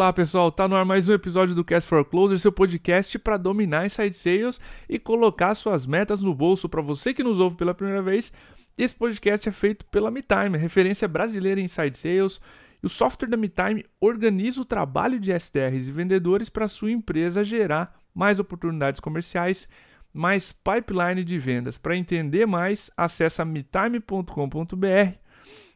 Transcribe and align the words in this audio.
Olá 0.00 0.14
pessoal, 0.14 0.50
tá 0.50 0.66
no 0.66 0.76
ar 0.76 0.84
mais 0.86 1.10
um 1.10 1.12
episódio 1.12 1.54
do 1.54 1.62
Cast 1.62 1.86
for 1.86 2.02
Closer, 2.06 2.38
seu 2.38 2.50
podcast 2.50 3.18
para 3.18 3.36
dominar 3.36 3.84
inside 3.84 4.16
sales 4.16 4.58
e 4.88 4.98
colocar 4.98 5.54
suas 5.54 5.84
metas 5.84 6.22
no 6.22 6.34
bolso. 6.34 6.70
Para 6.70 6.80
você 6.80 7.12
que 7.12 7.22
nos 7.22 7.38
ouve 7.38 7.58
pela 7.58 7.74
primeira 7.74 8.00
vez, 8.00 8.32
esse 8.78 8.94
podcast 8.94 9.46
é 9.46 9.52
feito 9.52 9.84
pela 9.84 10.10
MeTime, 10.10 10.56
referência 10.56 11.06
brasileira 11.06 11.60
em 11.60 11.64
inside 11.64 11.98
sales. 11.98 12.40
E 12.82 12.86
o 12.86 12.88
software 12.88 13.28
da 13.28 13.36
MeTime 13.36 13.84
organiza 14.00 14.62
o 14.62 14.64
trabalho 14.64 15.20
de 15.20 15.32
SDRs 15.32 15.88
e 15.88 15.92
vendedores 15.92 16.48
para 16.48 16.66
sua 16.66 16.90
empresa 16.90 17.44
gerar 17.44 17.94
mais 18.14 18.40
oportunidades 18.40 19.00
comerciais, 19.00 19.68
mais 20.14 20.50
pipeline 20.50 21.22
de 21.22 21.38
vendas. 21.38 21.76
Para 21.76 21.94
entender 21.94 22.46
mais, 22.46 22.90
acesse 22.96 23.44
metime.com.br. 23.44 25.12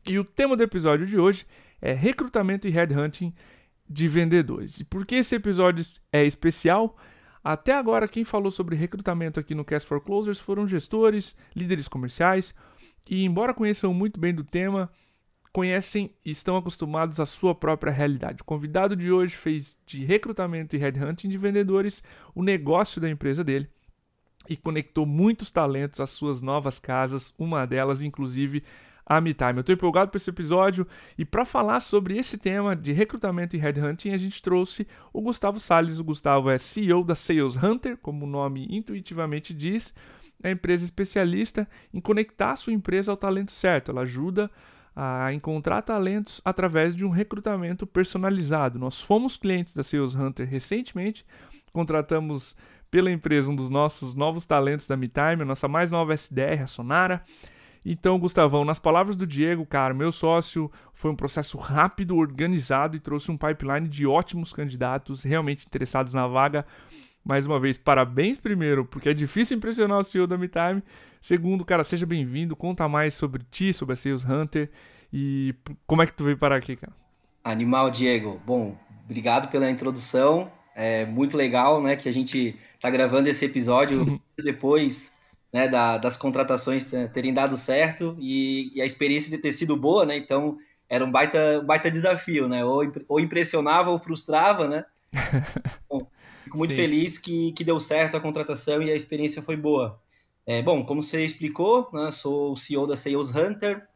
E 0.06 0.18
o 0.18 0.24
tema 0.24 0.56
do 0.56 0.62
episódio 0.62 1.04
de 1.04 1.18
hoje 1.18 1.46
é 1.78 1.92
recrutamento 1.92 2.66
e 2.66 2.70
headhunting 2.70 3.34
de 3.88 4.08
vendedores. 4.08 4.80
E 4.80 4.84
por 4.84 5.06
que 5.06 5.16
esse 5.16 5.34
episódio 5.34 5.84
é 6.12 6.24
especial? 6.24 6.96
Até 7.42 7.74
agora, 7.74 8.08
quem 8.08 8.24
falou 8.24 8.50
sobre 8.50 8.74
recrutamento 8.74 9.38
aqui 9.38 9.54
no 9.54 9.64
Cast 9.64 9.86
for 9.88 10.00
Closers 10.00 10.38
foram 10.38 10.66
gestores, 10.66 11.36
líderes 11.54 11.88
comerciais, 11.88 12.54
e 13.08 13.24
embora 13.24 13.52
conheçam 13.52 13.92
muito 13.92 14.18
bem 14.18 14.34
do 14.34 14.42
tema, 14.42 14.90
conhecem 15.52 16.10
e 16.24 16.30
estão 16.30 16.56
acostumados 16.56 17.20
à 17.20 17.26
sua 17.26 17.54
própria 17.54 17.92
realidade. 17.92 18.42
O 18.42 18.44
convidado 18.44 18.96
de 18.96 19.12
hoje 19.12 19.36
fez 19.36 19.78
de 19.86 20.04
recrutamento 20.04 20.74
e 20.74 20.78
headhunting 20.78 21.28
de 21.28 21.38
vendedores 21.38 22.02
o 22.34 22.42
negócio 22.42 23.00
da 23.00 23.08
empresa 23.10 23.44
dele 23.44 23.69
e 24.48 24.56
conectou 24.56 25.06
muitos 25.06 25.50
talentos 25.50 26.00
às 26.00 26.10
suas 26.10 26.41
novas 26.41 26.78
casas, 26.78 27.32
uma 27.38 27.66
delas, 27.66 28.02
inclusive, 28.02 28.64
a 29.06 29.20
MeTime. 29.20 29.55
Eu 29.56 29.60
estou 29.60 29.74
empolgado 29.74 30.10
para 30.10 30.16
esse 30.16 30.30
episódio 30.30 30.86
e 31.19 31.24
para 31.24 31.44
falar 31.44 31.80
sobre 31.80 32.16
esse 32.16 32.38
tema 32.38 32.74
de 32.74 32.92
recrutamento 32.92 33.56
e 33.56 33.58
headhunting, 33.58 34.10
a 34.10 34.16
gente 34.16 34.41
trouxe 34.42 34.86
o 35.12 35.20
Gustavo 35.20 35.60
Sales. 35.60 35.98
O 35.98 36.05
Gustavo 36.05 36.50
é 36.50 36.58
CEO 36.58 37.05
da 37.05 37.14
Sales 37.14 37.56
Hunter, 37.56 37.97
como 37.98 38.25
o 38.25 38.28
nome 38.28 38.66
intuitivamente 38.70 39.52
diz, 39.52 39.94
é 40.42 40.50
empresa 40.50 40.84
especialista 40.84 41.69
em 41.92 42.00
conectar 42.00 42.52
a 42.52 42.56
sua 42.56 42.72
empresa 42.72 43.10
ao 43.10 43.16
talento 43.16 43.52
certo. 43.52 43.91
Ela 43.91 44.02
ajuda 44.02 44.50
a 44.94 45.32
encontrar 45.32 45.82
talentos 45.82 46.41
através 46.44 46.94
de 46.94 47.05
um 47.05 47.10
recrutamento 47.10 47.86
personalizado. 47.86 48.78
Nós 48.78 49.00
fomos 49.00 49.36
clientes 49.36 49.75
da 49.75 49.82
Sales 49.82 50.14
Hunter 50.14 50.48
recentemente, 50.48 51.27
contratamos 51.72 52.56
pela 52.91 53.10
empresa 53.10 53.50
um 53.50 53.56
dos 53.56 53.70
nossos 53.70 54.14
novos 54.14 54.47
talentos 54.47 54.86
da 54.86 54.97
MeTime, 54.97 55.42
a 55.42 55.44
nossa 55.44 55.66
mais 55.66 55.91
nova 55.91 56.14
SDR, 56.14 56.62
a 56.62 56.66
Sonara. 56.69 57.25
Então, 57.84 58.18
Gustavão, 58.18 58.64
nas 58.64 58.78
palavras 58.78 59.14
do 59.14 59.27
Diego, 59.27 59.66
cara, 59.66 59.92
meu 59.92 60.10
sócio 60.10 60.72
foi 60.94 61.10
um 61.10 61.16
processo 61.16 61.58
rápido, 61.58 62.16
organizado 62.16 62.96
e 62.96 63.00
trouxe 63.00 63.30
um 63.30 63.36
pipeline 63.36 63.86
de 63.86 64.06
ótimos 64.06 64.52
candidatos 64.52 65.22
realmente 65.22 65.66
interessados 65.66 66.14
na 66.14 66.26
vaga. 66.26 66.64
Mais 67.22 67.46
uma 67.46 67.60
vez, 67.60 67.76
parabéns 67.76 68.38
primeiro, 68.38 68.84
porque 68.86 69.10
é 69.10 69.14
difícil 69.14 69.56
impressionar 69.56 69.98
o 69.98 70.04
CEO 70.04 70.26
da 70.26 70.38
MeTime. 70.38 70.82
Segundo, 71.20 71.64
cara, 71.64 71.84
seja 71.84 72.06
bem-vindo, 72.06 72.56
conta 72.56 72.88
mais 72.88 73.14
sobre 73.14 73.42
ti, 73.50 73.72
sobre 73.72 73.92
a 73.92 73.96
Sales 73.96 74.24
Hunter 74.24 74.70
e 75.12 75.54
como 75.86 76.02
é 76.02 76.06
que 76.06 76.12
tu 76.12 76.24
veio 76.24 76.38
parar 76.38 76.56
aqui, 76.56 76.76
cara. 76.76 76.92
Animal, 77.42 77.91
Diego. 77.91 78.41
Bom, 78.46 78.76
obrigado 79.04 79.48
pela 79.50 79.70
introdução. 79.70 80.50
É 80.74 81.04
muito 81.04 81.36
legal, 81.36 81.82
né, 81.82 81.96
que 81.96 82.08
a 82.08 82.12
gente 82.12 82.58
tá 82.80 82.91
gravando 82.91 83.28
esse 83.28 83.44
episódio 83.44 84.20
depois 84.42 85.13
né, 85.55 85.69
da, 85.69 85.98
das 85.98 86.16
contratações 86.16 86.84
terem 87.12 87.33
dado 87.33 87.56
certo 87.56 88.16
e, 88.19 88.72
e, 88.75 88.82
a 88.82 88.84
experiência 88.84 89.31
de 89.31 89.38
ter 89.38 89.53
sido 89.53 89.76
boa, 89.76 90.04
né? 90.04 90.16
Então 90.16 90.59
era 90.88 91.04
um 91.04 91.10
baita, 91.12 91.62
baita 91.62 91.88
desafio, 91.88 92.48
né? 92.48 92.65
Ou, 92.65 92.82
ou 93.09 93.20
impressionava 93.20 93.88
ou 93.88 93.97
frustrava, 93.97 94.66
né? 94.66 94.84
Bom, 95.88 96.10
fico 96.42 96.59
muito 96.59 96.72
Sim. 96.72 96.76
feliz 96.76 97.19
que, 97.19 97.53
que 97.53 97.62
deu 97.62 97.78
certo 97.78 98.16
a 98.16 98.20
contratação 98.20 98.82
e 98.82 98.91
a 98.91 98.97
experiência 98.97 99.42
foi 99.42 99.56
boa. 99.56 100.03
É, 100.44 100.60
bom, 100.60 100.84
como 100.84 101.00
você 101.00 101.25
explicou, 101.25 101.88
né, 101.92 102.10
sou 102.10 102.53
o 102.53 102.56
CEO 102.56 102.86
da 102.86 102.97
Sales 102.97 103.34
Hunter, 103.34 103.86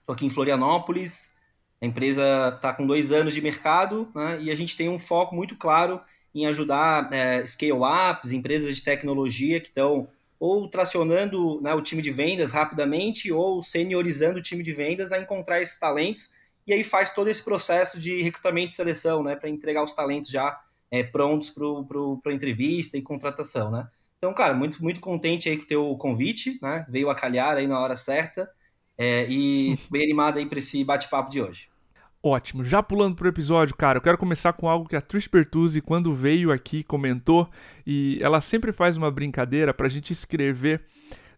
estou 0.00 0.12
aqui 0.12 0.26
em 0.26 0.30
Florianópolis. 0.30 1.34
A 1.80 1.86
empresa 1.86 2.52
está 2.54 2.74
com 2.74 2.86
dois 2.86 3.10
anos 3.10 3.32
de 3.32 3.40
mercado 3.40 4.06
né, 4.14 4.38
e 4.42 4.50
a 4.50 4.54
gente 4.54 4.76
tem 4.76 4.90
um 4.90 4.98
foco 4.98 5.34
muito 5.34 5.56
claro 5.56 5.98
em 6.34 6.46
ajudar 6.46 7.10
é, 7.10 7.44
scale-ups, 7.46 8.32
empresas 8.32 8.76
de 8.76 8.84
tecnologia 8.84 9.60
que 9.60 9.68
estão 9.68 10.06
ou 10.40 10.66
tracionando 10.68 11.60
né, 11.60 11.74
o 11.74 11.82
time 11.82 12.00
de 12.00 12.10
vendas 12.10 12.50
rapidamente, 12.50 13.30
ou 13.30 13.62
seniorizando 13.62 14.38
o 14.38 14.42
time 14.42 14.62
de 14.62 14.72
vendas 14.72 15.12
a 15.12 15.18
encontrar 15.20 15.60
esses 15.60 15.78
talentos, 15.78 16.32
e 16.66 16.72
aí 16.72 16.82
faz 16.82 17.14
todo 17.14 17.28
esse 17.28 17.44
processo 17.44 18.00
de 18.00 18.22
recrutamento 18.22 18.72
e 18.72 18.76
seleção, 18.76 19.22
né, 19.22 19.36
para 19.36 19.50
entregar 19.50 19.84
os 19.84 19.94
talentos 19.94 20.30
já 20.30 20.58
é, 20.90 21.02
prontos 21.02 21.50
para 21.50 22.32
a 22.32 22.34
entrevista 22.34 22.96
e 22.96 23.02
contratação, 23.02 23.70
né. 23.70 23.86
Então, 24.16 24.34
cara, 24.34 24.54
muito, 24.54 24.82
muito 24.82 25.00
contente 25.00 25.48
aí 25.48 25.58
com 25.58 25.64
o 25.64 25.68
teu 25.68 25.96
convite, 25.96 26.58
né, 26.62 26.86
veio 26.88 27.10
a 27.10 27.14
calhar 27.14 27.56
aí 27.58 27.66
na 27.66 27.78
hora 27.78 27.96
certa, 27.96 28.50
é, 28.96 29.26
e 29.30 29.78
bem 29.90 30.04
animado 30.04 30.38
aí 30.38 30.46
para 30.46 30.58
esse 30.58 30.82
bate-papo 30.84 31.30
de 31.30 31.42
hoje. 31.42 31.69
Ótimo. 32.22 32.62
Já 32.62 32.82
pulando 32.82 33.16
pro 33.16 33.28
episódio, 33.28 33.74
cara, 33.74 33.96
eu 33.96 34.02
quero 34.02 34.18
começar 34.18 34.52
com 34.52 34.68
algo 34.68 34.86
que 34.86 34.94
a 34.94 35.00
Trish 35.00 35.26
Bertuzzi, 35.26 35.80
quando 35.80 36.14
veio 36.14 36.52
aqui, 36.52 36.82
comentou, 36.84 37.48
e 37.86 38.18
ela 38.20 38.42
sempre 38.42 38.72
faz 38.72 38.98
uma 38.98 39.10
brincadeira 39.10 39.72
pra 39.72 39.88
gente 39.88 40.12
escrever 40.12 40.82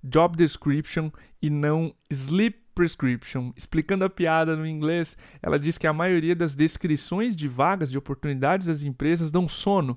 job 0.02 0.36
description 0.36 1.10
e 1.40 1.48
não 1.48 1.94
sleep 2.10 2.58
prescription. 2.74 3.52
Explicando 3.56 4.04
a 4.04 4.10
piada 4.10 4.56
no 4.56 4.66
inglês, 4.66 5.16
ela 5.40 5.56
diz 5.56 5.78
que 5.78 5.86
a 5.86 5.92
maioria 5.92 6.34
das 6.34 6.56
descrições 6.56 7.36
de 7.36 7.46
vagas 7.46 7.88
de 7.88 7.98
oportunidades 7.98 8.66
das 8.66 8.82
empresas 8.82 9.30
dão 9.30 9.48
sono, 9.48 9.96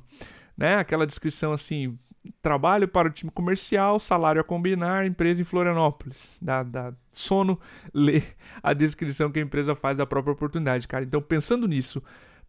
né? 0.56 0.76
Aquela 0.76 1.08
descrição 1.08 1.52
assim, 1.52 1.98
trabalho 2.42 2.88
para 2.88 3.08
o 3.08 3.12
time 3.12 3.32
comercial, 3.32 4.00
salário 4.00 4.42
a 4.42 4.44
combinar, 4.44 5.06
empresa 5.06 5.42
em 5.42 5.46
Florianópolis. 5.46 6.38
Dá, 6.42 6.64
dá 6.64 6.94
sono 7.12 7.60
ler 7.94 8.36
a 8.62 8.74
descrição 8.74 9.32
que 9.32 9.40
a 9.40 9.42
empresa 9.42 9.76
faz 9.76 9.98
da 9.98 10.06
própria 10.06 10.34
oportunidade, 10.34 10.88
cara. 10.88 11.04
Então, 11.04 11.22
pensando 11.22 11.68
nisso, 11.68 12.02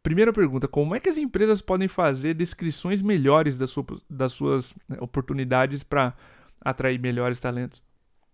primeira 0.03 0.33
pergunta: 0.33 0.69
como 0.69 0.95
é 0.95 1.01
que 1.01 1.09
as 1.09 1.19
empresas 1.19 1.61
podem 1.61 1.89
fazer 1.89 2.35
descrições 2.35 3.03
melhores 3.03 3.59
das, 3.59 3.71
sua, 3.71 3.85
das 4.09 4.33
suas 4.33 4.75
né, 4.89 4.97
oportunidades 5.01 5.83
para 5.83 6.15
atrair 6.61 6.99
melhores 6.99 7.41
talentos? 7.41 7.83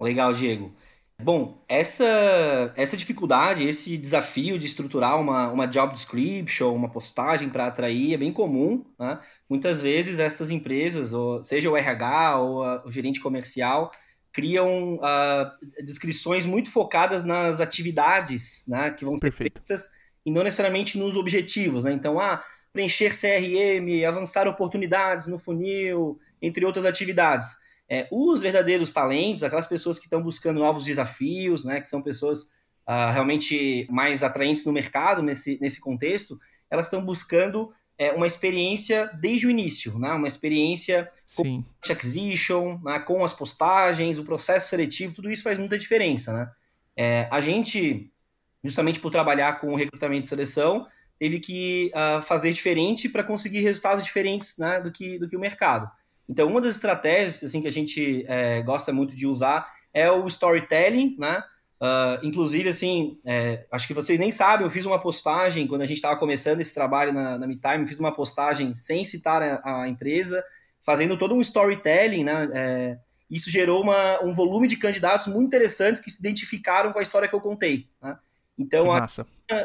Legal, 0.00 0.34
Diego. 0.34 0.74
Bom, 1.22 1.62
essa, 1.68 2.72
essa 2.76 2.96
dificuldade, 2.96 3.66
esse 3.66 3.96
desafio 3.96 4.58
de 4.58 4.66
estruturar 4.66 5.20
uma, 5.20 5.50
uma 5.50 5.66
job 5.66 5.94
description, 5.94 6.74
uma 6.74 6.88
postagem 6.88 7.48
para 7.48 7.66
atrair 7.66 8.14
é 8.14 8.16
bem 8.16 8.32
comum. 8.32 8.84
Né? 8.98 9.18
Muitas 9.48 9.80
vezes 9.80 10.18
essas 10.18 10.50
empresas, 10.50 11.12
ou 11.12 11.40
seja 11.40 11.70
o 11.70 11.76
RH 11.76 12.38
ou 12.38 12.64
a, 12.64 12.86
o 12.86 12.90
gerente 12.90 13.20
comercial, 13.20 13.90
criam 14.32 14.94
uh, 14.96 15.84
descrições 15.84 16.46
muito 16.46 16.70
focadas 16.70 17.24
nas 17.24 17.60
atividades 17.60 18.64
né, 18.66 18.90
que 18.90 19.04
vão 19.04 19.16
ser 19.16 19.30
Perfeito. 19.30 19.60
feitas 19.60 19.90
e 20.24 20.30
não 20.30 20.42
necessariamente 20.42 20.98
nos 20.98 21.16
objetivos. 21.16 21.84
Né? 21.84 21.92
Então, 21.92 22.18
ah, 22.18 22.42
preencher 22.72 23.10
CRM, 23.10 24.04
avançar 24.06 24.48
oportunidades 24.48 25.26
no 25.26 25.38
funil, 25.38 26.18
entre 26.40 26.64
outras 26.64 26.84
atividades 26.84 27.61
é, 27.92 28.08
os 28.10 28.40
verdadeiros 28.40 28.90
talentos, 28.90 29.42
aquelas 29.42 29.66
pessoas 29.66 29.98
que 29.98 30.06
estão 30.06 30.22
buscando 30.22 30.60
novos 30.60 30.82
desafios, 30.82 31.62
né, 31.62 31.78
que 31.78 31.86
são 31.86 32.00
pessoas 32.00 32.44
uh, 32.88 33.12
realmente 33.12 33.86
mais 33.90 34.22
atraentes 34.22 34.64
no 34.64 34.72
mercado 34.72 35.22
nesse, 35.22 35.58
nesse 35.60 35.78
contexto, 35.78 36.38
elas 36.70 36.86
estão 36.86 37.04
buscando 37.04 37.70
é, 37.98 38.12
uma 38.12 38.26
experiência 38.26 39.10
desde 39.20 39.46
o 39.46 39.50
início, 39.50 39.98
né, 39.98 40.10
uma 40.12 40.26
experiência 40.26 41.12
Sim. 41.26 41.66
com 41.84 41.92
acquisition, 41.92 42.80
né, 42.82 42.98
com 43.00 43.22
as 43.22 43.34
postagens, 43.34 44.18
o 44.18 44.24
processo 44.24 44.70
seletivo, 44.70 45.12
tudo 45.12 45.30
isso 45.30 45.42
faz 45.42 45.58
muita 45.58 45.78
diferença. 45.78 46.32
Né? 46.32 46.50
É, 46.96 47.28
a 47.30 47.42
gente, 47.42 48.10
justamente 48.64 49.00
por 49.00 49.10
trabalhar 49.10 49.60
com 49.60 49.74
recrutamento 49.74 50.24
e 50.24 50.28
seleção, 50.30 50.86
teve 51.18 51.38
que 51.40 51.92
uh, 51.94 52.22
fazer 52.22 52.54
diferente 52.54 53.06
para 53.06 53.22
conseguir 53.22 53.60
resultados 53.60 54.02
diferentes 54.02 54.56
né, 54.56 54.80
do, 54.80 54.90
que, 54.90 55.18
do 55.18 55.28
que 55.28 55.36
o 55.36 55.40
mercado. 55.40 55.90
Então, 56.28 56.48
uma 56.48 56.60
das 56.60 56.76
estratégias 56.76 57.42
assim, 57.42 57.60
que 57.60 57.68
a 57.68 57.72
gente 57.72 58.24
é, 58.28 58.62
gosta 58.62 58.92
muito 58.92 59.14
de 59.14 59.26
usar 59.26 59.70
é 59.92 60.10
o 60.10 60.26
storytelling, 60.26 61.16
né? 61.18 61.42
Uh, 61.82 62.24
inclusive, 62.24 62.68
assim, 62.68 63.18
é, 63.24 63.66
acho 63.72 63.88
que 63.88 63.94
vocês 63.94 64.16
nem 64.16 64.30
sabem, 64.30 64.64
eu 64.64 64.70
fiz 64.70 64.86
uma 64.86 65.00
postagem 65.00 65.66
quando 65.66 65.82
a 65.82 65.86
gente 65.86 65.96
estava 65.96 66.16
começando 66.16 66.60
esse 66.60 66.72
trabalho 66.72 67.12
na, 67.12 67.36
na 67.36 67.46
MeTime, 67.46 67.88
fiz 67.88 67.98
uma 67.98 68.14
postagem 68.14 68.72
sem 68.76 69.04
citar 69.04 69.42
a, 69.42 69.82
a 69.82 69.88
empresa, 69.88 70.44
fazendo 70.80 71.18
todo 71.18 71.34
um 71.34 71.40
storytelling, 71.40 72.22
né? 72.22 72.48
É, 72.54 72.98
isso 73.28 73.50
gerou 73.50 73.82
uma, 73.82 74.22
um 74.22 74.34
volume 74.34 74.68
de 74.68 74.76
candidatos 74.76 75.26
muito 75.26 75.46
interessantes 75.46 76.02
que 76.02 76.10
se 76.10 76.20
identificaram 76.20 76.92
com 76.92 76.98
a 76.98 77.02
história 77.02 77.26
que 77.26 77.34
eu 77.34 77.40
contei. 77.40 77.88
Né? 78.00 78.16
Então, 78.58 78.92
a, 78.92 79.06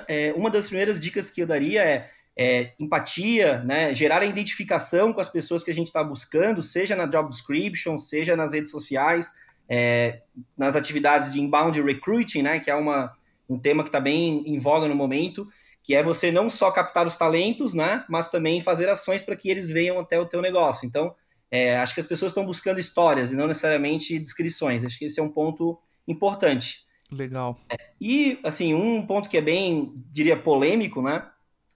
é, 0.07 0.33
uma 0.35 0.49
das 0.49 0.67
primeiras 0.67 0.99
dicas 0.99 1.29
que 1.29 1.41
eu 1.41 1.47
daria 1.47 1.83
é 1.83 2.09
é, 2.37 2.73
empatia, 2.79 3.59
né, 3.63 3.95
gerar 3.95 4.21
a 4.21 4.25
identificação 4.25 5.11
com 5.11 5.19
as 5.19 5.29
pessoas 5.29 5.63
que 5.63 5.71
a 5.71 5.73
gente 5.73 5.87
está 5.87 6.03
buscando, 6.03 6.61
seja 6.61 6.95
na 6.95 7.07
job 7.07 7.29
description, 7.29 7.97
seja 7.97 8.35
nas 8.35 8.53
redes 8.53 8.69
sociais, 8.69 9.33
é, 9.67 10.21
nas 10.55 10.75
atividades 10.75 11.33
de 11.33 11.41
inbound 11.41 11.81
recruiting, 11.81 12.43
né, 12.43 12.59
que 12.59 12.69
é 12.69 12.75
uma, 12.75 13.11
um 13.49 13.57
tema 13.57 13.81
que 13.81 13.89
está 13.89 13.99
bem 13.99 14.43
em 14.45 14.59
voga 14.59 14.87
no 14.87 14.93
momento, 14.93 15.47
que 15.81 15.95
é 15.95 16.03
você 16.03 16.31
não 16.31 16.49
só 16.49 16.69
captar 16.69 17.07
os 17.07 17.17
talentos, 17.17 17.73
né, 17.73 18.05
mas 18.07 18.29
também 18.29 18.61
fazer 18.61 18.87
ações 18.87 19.23
para 19.23 19.35
que 19.35 19.49
eles 19.49 19.69
venham 19.69 19.99
até 19.99 20.19
o 20.19 20.25
teu 20.25 20.41
negócio. 20.41 20.85
Então, 20.85 21.15
é, 21.49 21.77
acho 21.77 21.95
que 21.95 22.01
as 22.01 22.05
pessoas 22.05 22.31
estão 22.31 22.45
buscando 22.45 22.79
histórias 22.79 23.33
e 23.33 23.35
não 23.35 23.47
necessariamente 23.47 24.19
descrições. 24.19 24.85
Acho 24.85 24.99
que 24.99 25.05
esse 25.05 25.19
é 25.19 25.23
um 25.23 25.29
ponto 25.29 25.79
importante. 26.07 26.85
Legal. 27.09 27.57
É, 27.69 27.77
e, 27.99 28.37
assim, 28.43 28.73
um 28.73 29.05
ponto 29.07 29.29
que 29.29 29.37
é 29.37 29.41
bem, 29.41 29.93
diria, 30.11 30.37
polêmico, 30.37 31.01
né, 31.01 31.25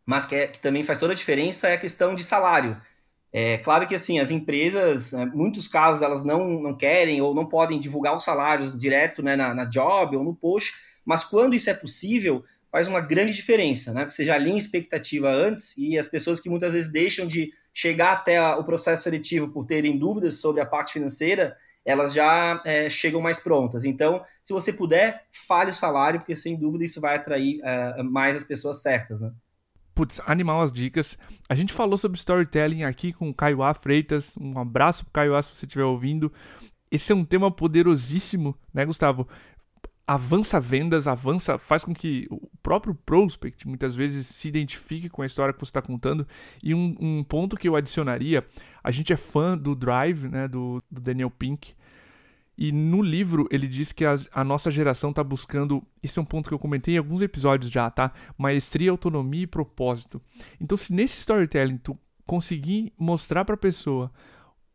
mas 0.05 0.25
que, 0.25 0.35
é, 0.35 0.47
que 0.47 0.59
também 0.59 0.83
faz 0.83 0.99
toda 0.99 1.13
a 1.13 1.15
diferença 1.15 1.67
é 1.67 1.73
a 1.73 1.79
questão 1.79 2.15
de 2.15 2.23
salário. 2.23 2.79
É 3.33 3.57
claro 3.59 3.87
que 3.87 3.95
assim 3.95 4.19
as 4.19 4.29
empresas, 4.29 5.13
em 5.13 5.17
né, 5.17 5.31
muitos 5.33 5.67
casos 5.67 6.01
elas 6.01 6.23
não, 6.23 6.61
não 6.61 6.75
querem 6.75 7.21
ou 7.21 7.33
não 7.33 7.45
podem 7.45 7.79
divulgar 7.79 8.15
os 8.15 8.25
salários 8.25 8.77
direto 8.77 9.23
né, 9.23 9.35
na, 9.35 9.53
na 9.53 9.65
job 9.65 10.17
ou 10.17 10.23
no 10.23 10.35
post, 10.35 10.73
mas 11.05 11.23
quando 11.23 11.55
isso 11.55 11.69
é 11.69 11.73
possível, 11.73 12.43
faz 12.71 12.87
uma 12.87 13.01
grande 13.01 13.33
diferença, 13.33 13.93
né? 13.93 14.01
Porque 14.01 14.15
você 14.15 14.25
já 14.25 14.35
alinha 14.35 14.57
expectativa 14.57 15.29
antes 15.29 15.77
e 15.77 15.97
as 15.97 16.07
pessoas 16.07 16.39
que 16.39 16.49
muitas 16.49 16.73
vezes 16.73 16.91
deixam 16.91 17.27
de 17.27 17.51
chegar 17.73 18.13
até 18.13 18.41
o 18.55 18.63
processo 18.63 19.03
seletivo 19.03 19.49
por 19.49 19.65
terem 19.65 19.97
dúvidas 19.97 20.35
sobre 20.35 20.61
a 20.61 20.65
parte 20.65 20.93
financeira, 20.93 21.55
elas 21.83 22.13
já 22.13 22.61
é, 22.65 22.89
chegam 22.89 23.21
mais 23.21 23.39
prontas. 23.39 23.83
Então, 23.83 24.23
se 24.43 24.53
você 24.53 24.71
puder, 24.71 25.25
fale 25.47 25.71
o 25.71 25.73
salário, 25.73 26.19
porque 26.19 26.35
sem 26.35 26.57
dúvida 26.57 26.85
isso 26.85 27.01
vai 27.01 27.15
atrair 27.15 27.59
é, 27.63 28.03
mais 28.03 28.37
as 28.37 28.43
pessoas 28.43 28.81
certas, 28.81 29.21
né? 29.21 29.31
Putz, 30.01 30.19
animal 30.25 30.61
as 30.61 30.71
dicas. 30.71 31.15
A 31.47 31.53
gente 31.53 31.71
falou 31.71 31.95
sobre 31.95 32.17
storytelling 32.17 32.85
aqui 32.85 33.13
com 33.13 33.29
o 33.29 33.33
Caio 33.35 33.61
A. 33.61 33.71
Freitas. 33.71 34.35
Um 34.35 34.57
abraço 34.57 35.03
pro 35.03 35.13
Caio 35.13 35.35
A 35.35 35.41
se 35.43 35.53
você 35.53 35.67
estiver 35.67 35.83
ouvindo. 35.83 36.33
Esse 36.89 37.11
é 37.11 37.15
um 37.15 37.23
tema 37.23 37.51
poderosíssimo, 37.51 38.57
né, 38.73 38.83
Gustavo? 38.83 39.27
avança 40.07 40.59
vendas, 40.59 41.07
avança, 41.07 41.59
faz 41.59 41.85
com 41.85 41.93
que 41.93 42.27
o 42.31 42.49
próprio 42.63 42.95
prospect 42.95 43.67
muitas 43.67 43.95
vezes 43.95 44.25
se 44.25 44.47
identifique 44.47 45.07
com 45.07 45.21
a 45.21 45.25
história 45.25 45.53
que 45.53 45.59
você 45.59 45.69
está 45.69 45.83
contando. 45.83 46.27
E 46.63 46.73
um, 46.73 46.95
um, 46.99 47.23
ponto 47.23 47.55
que 47.55 47.69
eu 47.69 47.75
adicionaria, 47.75 48.43
a 48.83 48.89
gente 48.89 49.13
é 49.13 49.17
fã 49.17 49.55
do 49.55 49.75
Drive, 49.75 50.27
né, 50.27 50.47
do, 50.47 50.83
do 50.89 50.99
Daniel 50.99 51.29
Pink. 51.29 51.75
E 52.63 52.71
no 52.71 53.01
livro 53.01 53.47
ele 53.49 53.67
diz 53.67 53.91
que 53.91 54.05
a, 54.05 54.19
a 54.31 54.43
nossa 54.43 54.69
geração 54.69 55.09
está 55.09 55.23
buscando, 55.23 55.81
esse 56.03 56.19
é 56.19 56.21
um 56.21 56.25
ponto 56.25 56.47
que 56.47 56.53
eu 56.53 56.59
comentei 56.59 56.93
em 56.93 56.97
alguns 56.99 57.23
episódios 57.23 57.71
já, 57.71 57.89
tá? 57.89 58.13
Maestria, 58.37 58.91
autonomia 58.91 59.45
e 59.45 59.47
propósito. 59.47 60.21
Então, 60.59 60.77
se 60.77 60.93
nesse 60.93 61.17
storytelling 61.17 61.79
tu 61.79 61.97
conseguir 62.23 62.93
mostrar 62.99 63.45
para 63.45 63.55
a 63.55 63.57
pessoa 63.57 64.11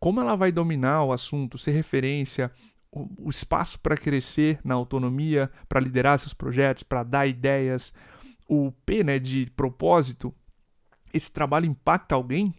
como 0.00 0.20
ela 0.20 0.34
vai 0.34 0.50
dominar 0.50 1.04
o 1.04 1.12
assunto, 1.12 1.56
ser 1.56 1.70
referência, 1.70 2.50
o 2.90 3.30
espaço 3.30 3.78
para 3.78 3.96
crescer 3.96 4.58
na 4.64 4.74
autonomia, 4.74 5.48
para 5.68 5.78
liderar 5.78 6.18
seus 6.18 6.34
projetos, 6.34 6.82
para 6.82 7.04
dar 7.04 7.28
ideias, 7.28 7.94
o 8.48 8.72
P 8.84 9.04
né, 9.04 9.20
de 9.20 9.48
propósito, 9.54 10.34
esse 11.14 11.30
trabalho 11.30 11.66
impacta 11.66 12.16
alguém, 12.16 12.52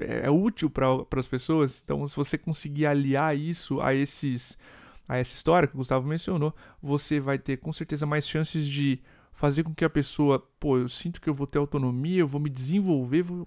é, 0.00 0.26
é 0.26 0.30
útil 0.30 0.70
para 0.70 1.18
as 1.18 1.26
pessoas. 1.26 1.82
Então, 1.84 2.06
se 2.06 2.16
você 2.16 2.38
conseguir 2.38 2.86
aliar 2.86 3.36
isso 3.36 3.80
a 3.80 3.94
esses 3.94 4.58
a 5.06 5.18
essa 5.18 5.34
história 5.34 5.68
que 5.68 5.74
o 5.74 5.78
Gustavo 5.78 6.06
mencionou, 6.06 6.54
você 6.82 7.20
vai 7.20 7.38
ter 7.38 7.58
com 7.58 7.70
certeza 7.72 8.06
mais 8.06 8.26
chances 8.26 8.66
de 8.66 9.02
fazer 9.32 9.62
com 9.62 9.74
que 9.74 9.84
a 9.84 9.90
pessoa, 9.90 10.38
pô, 10.58 10.78
eu 10.78 10.88
sinto 10.88 11.20
que 11.20 11.28
eu 11.28 11.34
vou 11.34 11.46
ter 11.46 11.58
autonomia, 11.58 12.20
eu 12.20 12.26
vou 12.26 12.40
me 12.40 12.48
desenvolver, 12.48 13.22
vou, 13.22 13.46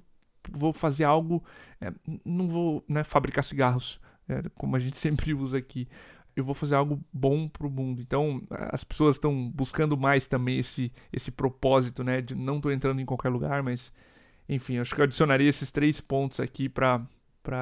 vou 0.51 0.71
fazer 0.71 1.03
algo, 1.05 1.43
é, 1.81 1.91
não 2.23 2.47
vou 2.47 2.83
né, 2.87 3.03
fabricar 3.03 3.43
cigarros, 3.43 3.99
é, 4.29 4.43
como 4.55 4.75
a 4.75 4.79
gente 4.79 4.99
sempre 4.99 5.33
usa 5.33 5.57
aqui, 5.57 5.87
eu 6.35 6.43
vou 6.43 6.53
fazer 6.53 6.75
algo 6.75 7.03
bom 7.11 7.47
para 7.47 7.65
o 7.65 7.69
mundo. 7.69 7.99
Então, 7.99 8.43
as 8.51 8.83
pessoas 8.83 9.15
estão 9.15 9.49
buscando 9.49 9.97
mais 9.97 10.27
também 10.27 10.59
esse, 10.59 10.93
esse 11.11 11.31
propósito, 11.31 12.03
né? 12.03 12.21
De 12.21 12.35
não 12.35 12.57
estou 12.57 12.71
entrando 12.71 13.01
em 13.01 13.05
qualquer 13.05 13.29
lugar, 13.29 13.63
mas, 13.63 13.91
enfim, 14.47 14.79
acho 14.79 14.93
que 14.93 15.01
eu 15.01 15.05
adicionaria 15.05 15.49
esses 15.49 15.71
três 15.71 15.99
pontos 15.99 16.39
aqui 16.39 16.69
para 16.69 17.07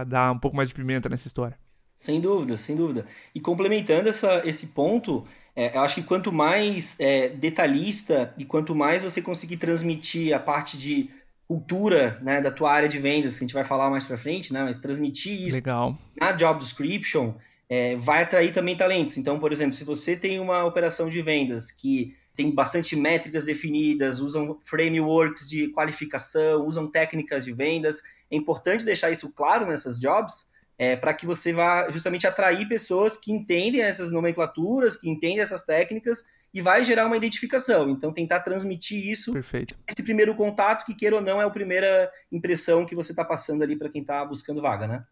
dar 0.05 0.31
um 0.31 0.39
pouco 0.39 0.55
mais 0.55 0.69
de 0.69 0.75
pimenta 0.75 1.09
nessa 1.09 1.27
história. 1.27 1.57
Sem 1.95 2.19
dúvida, 2.19 2.57
sem 2.57 2.75
dúvida. 2.75 3.05
E 3.33 3.39
complementando 3.39 4.09
essa, 4.09 4.41
esse 4.45 4.67
ponto, 4.67 5.25
é, 5.55 5.75
eu 5.75 5.81
acho 5.81 5.95
que 5.95 6.03
quanto 6.03 6.31
mais 6.31 6.99
é, 6.99 7.29
detalhista 7.29 8.33
e 8.37 8.43
quanto 8.43 8.75
mais 8.75 9.01
você 9.01 9.21
conseguir 9.21 9.57
transmitir 9.57 10.35
a 10.35 10.39
parte 10.39 10.77
de 10.77 11.09
cultura 11.47 12.19
né, 12.21 12.41
da 12.41 12.51
tua 12.51 12.71
área 12.71 12.89
de 12.89 12.99
vendas, 12.99 13.37
que 13.37 13.43
a 13.43 13.47
gente 13.47 13.53
vai 13.53 13.63
falar 13.63 13.89
mais 13.89 14.03
para 14.03 14.17
frente, 14.17 14.51
né, 14.51 14.63
mas 14.63 14.77
transmitir 14.77 15.47
isso 15.47 15.55
Legal. 15.55 15.97
na 16.19 16.31
job 16.31 16.59
description, 16.59 17.33
é, 17.69 17.95
vai 17.95 18.23
atrair 18.23 18.51
também 18.51 18.75
talentos. 18.75 19.17
Então, 19.17 19.39
por 19.39 19.51
exemplo, 19.51 19.73
se 19.75 19.83
você 19.83 20.15
tem 20.15 20.39
uma 20.39 20.65
operação 20.65 21.07
de 21.07 21.21
vendas 21.21 21.71
que 21.71 22.15
tem 22.35 22.53
bastante 22.53 22.95
métricas 22.95 23.45
definidas, 23.45 24.19
usam 24.19 24.59
frameworks 24.61 25.47
de 25.47 25.69
qualificação, 25.69 26.65
usam 26.65 26.89
técnicas 26.89 27.45
de 27.45 27.53
vendas, 27.53 28.01
é 28.29 28.35
importante 28.35 28.83
deixar 28.83 29.11
isso 29.11 29.33
claro 29.33 29.65
nessas 29.65 29.99
jobs, 29.99 30.51
é, 30.77 30.95
para 30.95 31.13
que 31.13 31.25
você 31.25 31.53
vá 31.53 31.89
justamente 31.89 32.27
atrair 32.27 32.67
pessoas 32.67 33.15
que 33.15 33.31
entendem 33.31 33.81
essas 33.81 34.11
nomenclaturas, 34.11 34.97
que 34.97 35.09
entendem 35.09 35.39
essas 35.39 35.63
técnicas 35.63 36.25
e 36.53 36.61
vai 36.61 36.83
gerar 36.83 37.05
uma 37.05 37.17
identificação. 37.17 37.89
Então, 37.89 38.13
tentar 38.13 38.41
transmitir 38.41 39.09
isso. 39.09 39.33
Perfeito. 39.33 39.77
Esse 39.87 40.03
primeiro 40.03 40.35
contato, 40.35 40.85
que 40.85 40.95
queira 40.95 41.17
ou 41.17 41.21
não, 41.21 41.41
é 41.41 41.45
a 41.45 41.49
primeira 41.49 42.11
impressão 42.31 42.85
que 42.85 42.95
você 42.95 43.11
está 43.11 43.25
passando 43.25 43.61
ali 43.61 43.75
para 43.75 43.89
quem 43.89 44.01
está 44.01 44.23
buscando 44.23 44.61
vaga, 44.61 44.87
né? 44.87 45.03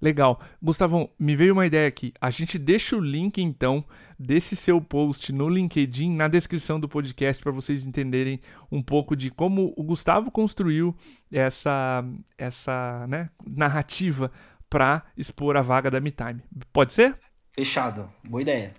Legal. 0.00 0.40
Gustavão, 0.62 1.10
me 1.18 1.34
veio 1.34 1.52
uma 1.52 1.66
ideia 1.66 1.88
aqui. 1.88 2.12
A 2.20 2.30
gente 2.30 2.58
deixa 2.58 2.96
o 2.96 3.00
link, 3.00 3.42
então, 3.42 3.84
desse 4.18 4.54
seu 4.54 4.80
post 4.80 5.32
no 5.32 5.48
LinkedIn 5.48 6.14
na 6.14 6.28
descrição 6.28 6.78
do 6.78 6.88
podcast 6.88 7.42
para 7.42 7.52
vocês 7.52 7.84
entenderem 7.84 8.40
um 8.70 8.82
pouco 8.82 9.16
de 9.16 9.30
como 9.30 9.72
o 9.76 9.82
Gustavo 9.82 10.30
construiu 10.30 10.94
essa, 11.32 12.04
essa 12.36 13.06
né, 13.08 13.30
narrativa 13.46 14.30
para 14.70 15.04
expor 15.16 15.56
a 15.56 15.62
vaga 15.62 15.90
da 15.90 16.00
MeTime. 16.00 16.42
Pode 16.72 16.92
ser? 16.92 17.18
Fechado. 17.52 18.08
Boa 18.28 18.42
ideia. 18.42 18.72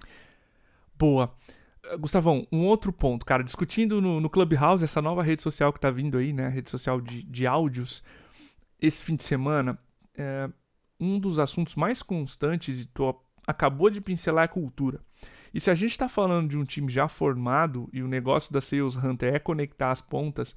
Boa. 0.97 1.33
Gustavão, 1.99 2.45
um 2.51 2.65
outro 2.65 2.93
ponto, 2.93 3.25
cara, 3.25 3.43
discutindo 3.43 3.99
no, 4.01 4.19
no 4.19 4.29
Clubhouse, 4.29 4.83
essa 4.83 5.01
nova 5.01 5.23
rede 5.23 5.41
social 5.41 5.73
que 5.73 5.79
tá 5.79 5.89
vindo 5.89 6.17
aí, 6.17 6.31
né, 6.31 6.47
rede 6.47 6.69
social 6.69 7.01
de, 7.01 7.23
de 7.23 7.47
áudios, 7.47 8.03
esse 8.79 9.01
fim 9.01 9.15
de 9.15 9.23
semana, 9.23 9.79
é, 10.15 10.49
um 10.99 11.19
dos 11.19 11.39
assuntos 11.39 11.75
mais 11.75 12.01
constantes, 12.01 12.81
e 12.81 12.85
tu 12.87 13.15
acabou 13.45 13.89
de 13.89 14.01
pincelar, 14.01 14.45
é 14.45 14.47
cultura. 14.47 15.01
E 15.53 15.59
se 15.59 15.71
a 15.71 15.75
gente 15.75 15.91
está 15.91 16.07
falando 16.07 16.49
de 16.49 16.57
um 16.57 16.65
time 16.65 16.91
já 16.91 17.07
formado 17.07 17.89
e 17.91 18.03
o 18.03 18.07
negócio 18.07 18.53
da 18.53 18.61
Sales 18.61 18.95
Hunter 18.95 19.33
é 19.33 19.39
conectar 19.39 19.91
as 19.91 20.01
pontas, 20.01 20.55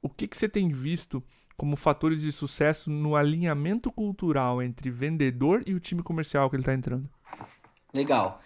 o 0.00 0.08
que, 0.08 0.28
que 0.28 0.36
você 0.36 0.48
tem 0.48 0.68
visto 0.68 1.22
como 1.56 1.74
fatores 1.74 2.20
de 2.20 2.30
sucesso 2.30 2.88
no 2.88 3.16
alinhamento 3.16 3.90
cultural 3.90 4.62
entre 4.62 4.90
vendedor 4.90 5.62
e 5.66 5.74
o 5.74 5.80
time 5.80 6.04
comercial 6.04 6.48
que 6.48 6.54
ele 6.54 6.62
está 6.62 6.72
entrando? 6.72 7.10
Legal. 7.92 8.40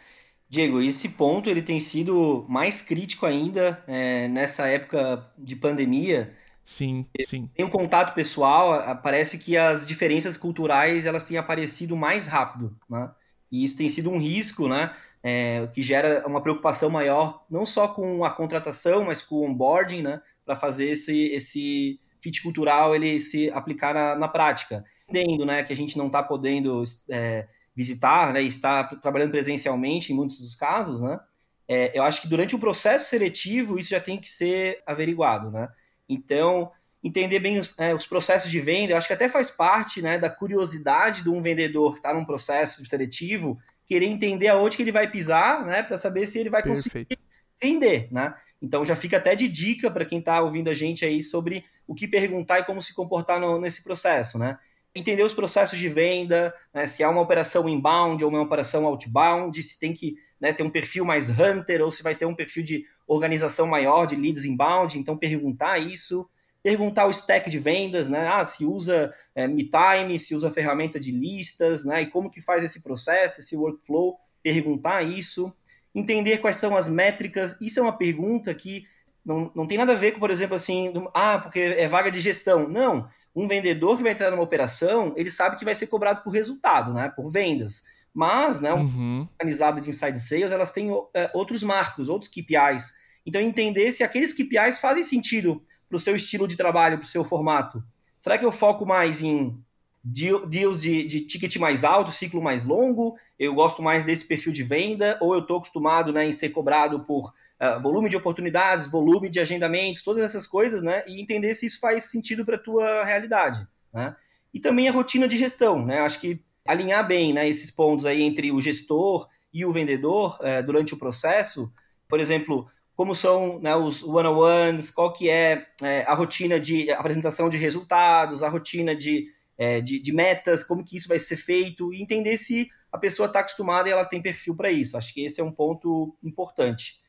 Diego, 0.49 0.81
esse 0.81 1.11
ponto 1.11 1.49
ele 1.49 1.63
tem 1.63 1.79
sido 1.79 2.47
mais 2.49 2.81
crítico 2.81 3.27
ainda 3.27 3.83
é, 3.87 4.29
nessa 4.29 4.67
época 4.67 5.31
de 5.37 5.57
pandemia, 5.57 6.35
Sim, 6.65 7.07
sim. 7.23 7.51
Tem 7.55 7.67
um 7.67 7.71
contato 7.71 8.15
pessoal, 8.15 8.97
parece 9.03 9.39
que 9.39 9.57
as 9.57 9.87
diferenças 9.87 10.37
culturais 10.37 11.07
elas 11.07 11.25
têm 11.25 11.37
aparecido 11.37 11.97
mais 11.97 12.27
rápido, 12.27 12.77
né? 12.89 13.11
E 13.51 13.65
isso 13.65 13.77
tem 13.77 13.89
sido 13.89 14.11
um 14.11 14.19
risco, 14.19 14.69
né? 14.69 14.95
É, 15.23 15.69
que 15.73 15.83
gera 15.83 16.27
uma 16.27 16.41
preocupação 16.41 16.89
maior, 16.89 17.45
não 17.51 17.67
só 17.67 17.87
com 17.87 18.25
a 18.25 18.31
contratação, 18.31 19.05
mas 19.05 19.23
com 19.23 19.37
o 19.37 19.45
onboarding, 19.45 20.03
né? 20.03 20.21
Para 20.45 20.57
fazer 20.57 20.87
esse, 20.87 21.27
esse 21.29 22.01
fit 22.21 22.43
cultural 22.43 22.95
ele 22.95 23.21
se 23.21 23.51
aplicar 23.51 23.93
na, 23.93 24.15
na 24.15 24.29
prática. 24.29 24.85
Entendendo, 25.09 25.45
né? 25.45 25.63
Que 25.63 25.73
a 25.73 25.77
gente 25.77 25.99
não 25.99 26.07
está 26.07 26.23
podendo 26.23 26.83
é, 27.11 27.47
visitar, 27.75 28.33
né? 28.33 28.43
Está 28.43 28.85
trabalhando 28.85 29.33
presencialmente 29.33 30.13
em 30.13 30.17
muitos 30.17 30.41
dos 30.41 30.55
casos, 30.55 31.03
né? 31.03 31.21
É, 31.69 31.97
eu 31.97 32.03
acho 32.03 32.21
que 32.21 32.29
durante 32.29 32.55
o 32.55 32.59
processo 32.59 33.09
seletivo 33.09 33.79
isso 33.79 33.91
já 33.91 34.01
tem 34.01 34.19
que 34.19 34.29
ser 34.29 34.83
averiguado, 34.87 35.51
né? 35.51 35.69
Então, 36.09 36.71
entender 37.03 37.41
bem 37.41 37.59
os, 37.59 37.75
é, 37.79 37.95
os, 37.95 38.07
processos 38.07 38.51
de 38.51 38.61
venda, 38.61 38.93
eu 38.93 38.97
acho 38.97 39.07
que 39.07 39.13
até 39.13 39.29
faz 39.29 39.51
parte 39.51 40.01
né, 40.01 40.19
da 40.19 40.31
curiosidade 40.31 41.23
de 41.23 41.31
um 41.31 41.43
vendedor 41.43 41.93
que 41.93 41.99
está 41.99 42.15
num 42.15 42.25
processo 42.25 42.85
seletivo, 42.87 43.59
querer 43.85 44.07
entender 44.07 44.49
aonde 44.49 44.77
que 44.77 44.83
ele 44.83 44.93
vai 44.93 45.11
pisar, 45.11 45.65
né, 45.65 45.83
para 45.83 45.99
saber 45.99 46.27
se 46.27 46.39
ele 46.39 46.51
vai 46.51 46.63
conseguir 46.63 47.19
vender, 47.61 48.09
né? 48.11 48.35
Então 48.61 48.85
já 48.85 48.97
fica 48.97 49.17
até 49.17 49.35
de 49.35 49.49
dica 49.49 49.91
para 49.91 50.05
quem 50.05 50.19
está 50.19 50.41
ouvindo 50.41 50.69
a 50.69 50.75
gente 50.75 51.05
aí 51.05 51.23
sobre 51.23 51.65
o 51.87 51.95
que 51.95 52.07
perguntar 52.07 52.61
e 52.61 52.65
como 52.65 52.83
se 52.83 52.95
comportar 52.95 53.41
no, 53.41 53.61
nesse 53.61 53.83
processo, 53.83 54.39
né? 54.39 54.59
Entender 54.95 55.23
os 55.23 55.33
processos 55.33 55.79
de 55.79 55.89
venda, 55.89 56.55
né, 56.73 56.87
se 56.87 57.03
há 57.03 57.09
uma 57.09 57.21
operação 57.21 57.69
inbound 57.69 58.23
ou 58.23 58.31
uma 58.31 58.43
operação 58.43 58.85
outbound, 58.85 59.61
se 59.63 59.81
tem 59.81 59.93
que 59.93 60.17
né, 60.39 60.53
ter 60.53 60.63
um 60.63 60.71
perfil 60.71 61.05
mais 61.05 61.31
hunter 61.31 61.83
ou 61.83 61.91
se 61.91 62.03
vai 62.03 62.15
ter 62.15 62.27
um 62.27 62.35
perfil 62.35 62.63
de 62.63 62.85
organização 63.13 63.67
maior 63.67 64.07
de 64.07 64.17
leads 64.17 64.45
inbound, 64.45 64.99
então 64.99 65.17
perguntar 65.17 65.79
isso, 65.79 66.29
perguntar 66.63 67.07
o 67.07 67.11
stack 67.11 67.51
de 67.51 67.59
vendas, 67.59 68.09
né? 68.09 68.29
Ah, 68.29 68.45
se 68.45 68.65
usa 68.65 69.13
é, 69.35 69.49
MeTime, 69.49 70.19
se 70.19 70.35
usa 70.35 70.51
ferramenta 70.51 70.99
de 70.99 71.11
listas, 71.11 71.85
né? 71.85 72.03
E 72.03 72.07
como 72.07 72.31
que 72.31 72.41
faz 72.41 72.63
esse 72.63 72.83
processo, 72.83 73.41
esse 73.41 73.57
workflow, 73.57 74.17
perguntar 74.43 75.03
isso, 75.03 75.55
entender 75.95 76.39
quais 76.39 76.57
são 76.57 76.77
as 76.77 76.89
métricas. 76.89 77.57
Isso 77.61 77.81
é 77.81 77.83
uma 77.83 77.97
pergunta 77.97 78.55
que 78.55 78.85
não, 79.25 79.51
não 79.55 79.67
tem 79.67 79.79
nada 79.79 79.93
a 79.93 79.97
ver 79.97 80.13
com, 80.13 80.21
por 80.21 80.31
exemplo, 80.31 80.55
assim, 80.55 80.93
ah, 81.15 81.39
porque 81.39 81.61
é 81.61 81.89
vaga 81.89 82.11
de 82.11 82.21
gestão. 82.21 82.69
Não. 82.69 83.09
Um 83.35 83.49
vendedor 83.49 83.97
que 83.97 84.03
vai 84.03 84.13
entrar 84.13 84.31
numa 84.31 84.43
operação, 84.43 85.15
ele 85.17 85.31
sabe 85.31 85.57
que 85.57 85.65
vai 85.65 85.75
ser 85.75 85.87
cobrado 85.87 86.23
por 86.23 86.31
resultado, 86.31 86.93
né? 86.93 87.13
Por 87.15 87.31
vendas. 87.31 87.83
Mas, 88.15 88.61
né, 88.61 88.73
uma 88.73 88.85
uhum. 88.85 89.29
organizada 89.33 89.81
de 89.81 89.89
inside 89.89 90.21
sales, 90.21 90.53
elas 90.53 90.71
têm 90.71 90.91
é, 91.15 91.31
outros 91.33 91.63
marcos, 91.63 92.09
outros 92.09 92.31
KPIs. 92.31 92.93
Então, 93.25 93.41
entender 93.41 93.93
se 93.93 94.03
aqueles 94.03 94.33
KPIs 94.33 94.79
fazem 94.79 95.03
sentido 95.03 95.63
para 95.89 95.97
o 95.97 96.01
seu 96.01 96.17
estilo 96.17 96.49
de 96.49 96.57
trabalho, 96.57 96.99
para 96.99 97.05
o 97.05 97.09
seu 97.09 97.25
formato. 97.25 97.83
Será 98.19 98.39
que 98.39 98.45
eu 98.45 98.53
foco 98.53 98.87
mais 98.87 99.21
em 99.21 99.57
deals 100.03 100.81
de, 100.81 101.05
de 101.05 101.21
ticket 101.21 101.57
mais 101.57 101.85
alto, 101.85 102.11
ciclo 102.11 102.43
mais 102.43 102.65
longo? 102.65 103.17
Eu 103.39 103.55
gosto 103.55 103.83
mais 103.83 104.05
desse 104.05 104.27
perfil 104.27 104.53
de 104.53 104.63
venda? 104.63 105.19
Ou 105.21 105.35
eu 105.35 105.41
estou 105.41 105.59
acostumado 105.59 106.13
né, 106.13 106.27
em 106.27 106.33
ser 106.33 106.51
cobrado 106.51 107.01
por 107.05 107.33
uh, 107.61 107.81
volume 107.81 108.09
de 108.09 108.17
oportunidades, 108.17 108.91
volume 108.91 109.29
de 109.29 109.39
agendamentos, 109.39 110.03
todas 110.03 110.25
essas 110.25 110.47
coisas, 110.47 110.83
né? 110.83 111.03
E 111.07 111.21
entender 111.21 111.55
se 111.55 111.67
isso 111.67 111.79
faz 111.79 112.05
sentido 112.05 112.45
para 112.45 112.57
a 112.57 112.63
tua 112.63 113.05
realidade, 113.05 113.67
né? 113.93 114.17
E 114.53 114.59
também 114.59 114.89
a 114.89 114.93
rotina 114.93 115.29
de 115.29 115.37
gestão, 115.37 115.85
né? 115.85 116.01
Acho 116.01 116.21
que 116.21 116.43
alinhar 116.67 117.07
bem 117.07 117.33
né, 117.33 117.49
esses 117.49 117.71
pontos 117.71 118.07
aí 118.07 118.23
entre 118.23 118.53
o 118.53 118.61
gestor 118.61 119.29
e 119.53 119.65
o 119.65 119.73
vendedor 119.73 120.39
uh, 120.41 120.65
durante 120.65 120.95
o 120.95 120.99
processo, 120.99 121.73
por 122.09 122.21
exemplo, 122.21 122.69
como 123.03 123.17
são 123.17 123.59
né, 123.59 123.75
os 123.75 124.01
one-on-ones, 124.01 124.89
qual 124.89 125.13
que 125.13 125.29
é, 125.29 125.67
é, 125.83 126.03
a 126.03 126.15
rotina 126.15 126.61
de 126.61 126.89
apresentação 126.93 127.51
de 127.51 127.57
resultados, 127.57 128.45
a 128.45 128.49
rotina 128.49 128.95
de, 128.95 129.27
é, 129.59 129.81
de, 129.81 129.99
de, 129.99 130.13
metas, 130.13 130.63
como 130.63 130.85
que 130.85 130.97
isso 130.97 131.09
vai 131.09 131.19
ser 131.19 131.37
feito, 131.37 131.93
e 131.93 132.01
entender 132.01 132.37
se 132.37 132.71
a 132.93 132.97
pessoa 132.97 133.27
está 133.27 133.41
acostumada 133.41 133.89
e 133.89 133.91
ela 133.91 134.05
tem 134.05 134.23
perfil 134.23 134.55
para 134.55 134.71
isso. 134.71 134.97
Acho 134.97 135.13
que 135.13 135.25
esse 135.25 135.41
é 135.41 135.45
um 135.45 135.51
ponto 135.51 136.17
importante. 136.23 137.01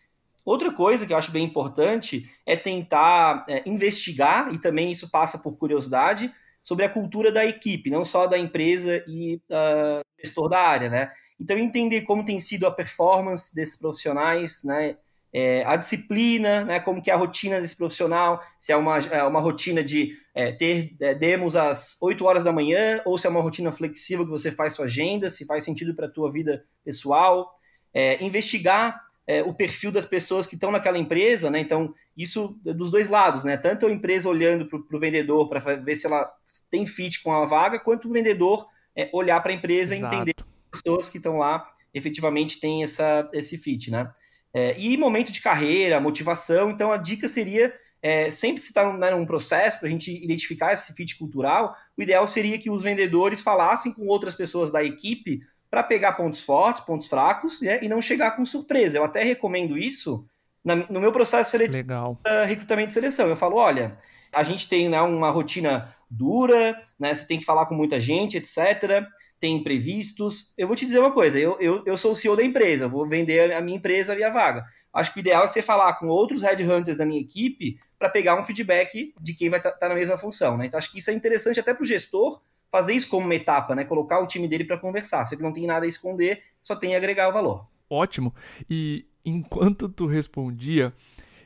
Outra 0.44 0.74
coisa 0.74 1.06
que 1.06 1.14
eu 1.14 1.18
acho 1.18 1.32
bem 1.32 1.46
importante 1.46 2.28
é 2.44 2.56
tentar 2.56 3.46
é, 3.48 3.62
investigar, 3.70 4.52
e 4.52 4.58
também 4.58 4.92
isso 4.92 5.12
passa 5.12 5.38
por 5.38 5.60
curiosidade, 5.60 6.34
sobre 6.60 6.86
a 6.86 6.90
cultura 6.90 7.32
da 7.32 7.46
equipe, 7.46 7.92
não 7.92 8.04
só 8.04 8.26
da 8.26 8.40
empresa 8.40 9.04
e 9.08 9.36
uh, 9.36 10.02
gestor 10.20 10.50
da 10.50 10.60
área, 10.60 10.90
né? 10.90 11.12
Então, 11.40 11.56
entender 11.56 12.02
como 12.02 12.26
tem 12.26 12.40
sido 12.40 12.66
a 12.66 12.72
performance 12.72 13.54
desses 13.54 13.76
profissionais, 13.76 14.64
né? 14.64 14.98
É, 15.36 15.64
a 15.66 15.76
disciplina, 15.76 16.64
né, 16.64 16.80
como 16.80 17.02
que 17.02 17.10
é 17.10 17.14
a 17.14 17.18
rotina 17.18 17.60
desse 17.60 17.76
profissional, 17.76 18.40
se 18.60 18.72
é 18.72 18.78
uma, 18.78 19.00
é 19.00 19.24
uma 19.24 19.40
rotina 19.40 19.84
de 19.84 20.16
é, 20.36 20.52
ter 20.52 20.96
é, 21.02 21.16
demos 21.16 21.56
às 21.56 21.98
8 22.00 22.24
horas 22.24 22.44
da 22.44 22.52
manhã, 22.52 23.02
ou 23.04 23.18
se 23.18 23.26
é 23.26 23.30
uma 23.32 23.42
rotina 23.42 23.72
flexível 23.72 24.26
que 24.26 24.32
você 24.32 24.52
faz 24.52 24.76
sua 24.76 24.86
agenda, 24.86 25.32
se 25.32 25.44
faz 25.44 25.64
sentido 25.64 25.96
para 25.96 26.06
a 26.06 26.10
tua 26.10 26.32
vida 26.32 26.64
pessoal. 26.86 27.52
É, 27.92 28.24
investigar 28.24 29.02
é, 29.26 29.42
o 29.42 29.56
perfil 29.56 29.92
das 29.92 30.06
pessoas 30.06 30.46
que 30.46 30.54
estão 30.54 30.72
naquela 30.72 31.00
empresa, 31.00 31.50
né? 31.50 31.60
Então, 31.60 31.96
isso 32.16 32.60
dos 32.64 32.92
dois 32.92 33.10
lados, 33.10 33.44
né? 33.44 33.58
Tanto 33.58 33.88
a 33.88 33.92
empresa 33.92 34.30
olhando 34.30 34.68
para 34.68 34.98
o 34.98 35.00
vendedor 35.00 35.50
para 35.50 35.60
ver 35.78 35.96
se 35.96 36.06
ela 36.06 36.32
tem 36.70 36.86
fit 36.86 37.24
com 37.24 37.34
a 37.34 37.46
vaga, 37.46 37.80
quanto 37.80 38.08
o 38.08 38.12
vendedor 38.12 38.68
olhar 39.12 39.42
para 39.42 39.52
a 39.52 39.56
empresa 39.56 39.96
Exato. 39.96 40.14
e 40.14 40.18
entender 40.18 40.34
que 40.36 40.44
as 40.72 40.82
pessoas 40.82 41.10
que 41.10 41.18
estão 41.18 41.38
lá 41.38 41.68
efetivamente 41.94 42.60
têm 42.60 42.84
essa, 42.84 43.30
esse 43.34 43.58
fit, 43.58 43.90
né? 43.90 44.12
É, 44.54 44.78
e 44.78 44.96
momento 44.98 45.32
de 45.32 45.42
carreira, 45.42 46.00
motivação, 46.00 46.70
então 46.70 46.92
a 46.92 46.98
dica 46.98 47.28
seria, 47.28 47.74
é, 48.02 48.30
sempre 48.30 48.60
que 48.60 48.66
você 48.66 48.72
está 48.72 48.94
né, 48.94 49.10
num 49.10 49.26
processo 49.26 49.80
para 49.80 49.88
a 49.88 49.92
gente 49.92 50.12
identificar 50.12 50.74
esse 50.74 50.94
fit 50.94 51.18
cultural, 51.18 51.76
o 51.98 52.04
ideal 52.04 52.28
seria 52.28 52.60
que 52.60 52.70
os 52.70 52.84
vendedores 52.84 53.42
falassem 53.42 53.92
com 53.92 54.06
outras 54.06 54.36
pessoas 54.36 54.72
da 54.72 54.84
equipe 54.84 55.42
para 55.72 55.82
pegar 55.82 56.14
pontos 56.14 56.44
fortes, 56.44 56.84
pontos 56.84 57.08
fracos, 57.08 57.62
né, 57.62 57.84
e 57.84 57.90
não 57.90 58.00
chegar 58.00 58.36
com 58.36 58.46
surpresa. 58.46 58.98
Eu 58.98 59.04
até 59.04 59.24
recomendo 59.24 59.76
isso 59.76 60.28
na, 60.64 60.76
no 60.76 61.02
meu 61.02 61.12
processo 61.12 61.50
seletivo 61.50 61.78
Legal. 61.78 62.22
recrutamento 62.46 62.92
e 62.92 62.94
seleção. 62.94 63.28
Eu 63.28 63.36
falo, 63.36 63.56
olha, 63.56 63.98
a 64.32 64.44
gente 64.44 64.70
tem 64.70 64.88
né, 64.88 65.02
uma 65.02 65.32
rotina 65.32 65.94
dura, 66.08 66.80
né, 67.00 67.16
você 67.16 67.26
tem 67.26 67.40
que 67.40 67.46
falar 67.46 67.66
com 67.66 67.74
muita 67.74 68.00
gente, 68.00 68.38
etc. 68.38 69.04
Tem 69.44 69.58
imprevistos. 69.58 70.54
Eu 70.58 70.68
vou 70.68 70.76
te 70.76 70.86
dizer 70.86 71.00
uma 71.00 71.12
coisa, 71.12 71.38
eu, 71.38 71.60
eu, 71.60 71.84
eu 71.86 71.98
sou 71.98 72.14
o 72.14 72.16
CEO 72.16 72.34
da 72.34 72.42
empresa, 72.42 72.88
vou 72.88 73.06
vender 73.06 73.52
a 73.52 73.60
minha 73.60 73.76
empresa 73.76 74.16
via 74.16 74.30
vaga. 74.30 74.64
Acho 74.94 75.12
que 75.12 75.20
o 75.20 75.22
ideal 75.22 75.44
é 75.44 75.48
você 75.48 75.62
falar 75.62 75.96
com 75.96 76.08
outros 76.08 76.44
headhunters 76.44 76.96
da 76.96 77.06
minha 77.06 77.20
equipe 77.20 77.78
para 78.00 78.08
pegar 78.08 78.40
um 78.40 78.46
feedback 78.46 79.14
de 79.20 79.34
quem 79.34 79.50
vai 79.50 79.60
estar 79.60 79.72
tá, 79.72 79.80
tá 79.80 79.90
na 79.90 79.96
mesma 79.96 80.18
função. 80.18 80.56
Né? 80.56 80.68
Então, 80.68 80.78
acho 80.78 80.90
que 80.90 81.00
isso 81.00 81.10
é 81.10 81.14
interessante 81.14 81.60
até 81.60 81.74
para 81.74 81.84
o 81.84 81.86
gestor, 81.86 82.42
fazer 82.72 82.94
isso 82.94 83.10
como 83.10 83.26
uma 83.26 83.36
etapa, 83.36 83.76
né? 83.76 83.84
Colocar 83.84 84.22
o 84.22 84.28
time 84.28 84.48
dele 84.48 84.64
para 84.64 84.78
conversar. 84.78 85.26
Se 85.26 85.36
ele 85.36 85.44
não 85.44 85.52
tem 85.52 85.68
nada 85.68 85.86
a 85.86 85.90
esconder, 85.90 86.42
só 86.62 86.74
tem 86.74 86.96
a 86.96 86.98
agregar 86.98 87.28
o 87.28 87.34
valor. 87.34 87.68
Ótimo. 87.90 88.34
E 88.70 89.06
enquanto 89.26 89.90
tu 89.90 90.06
respondia, 90.06 90.94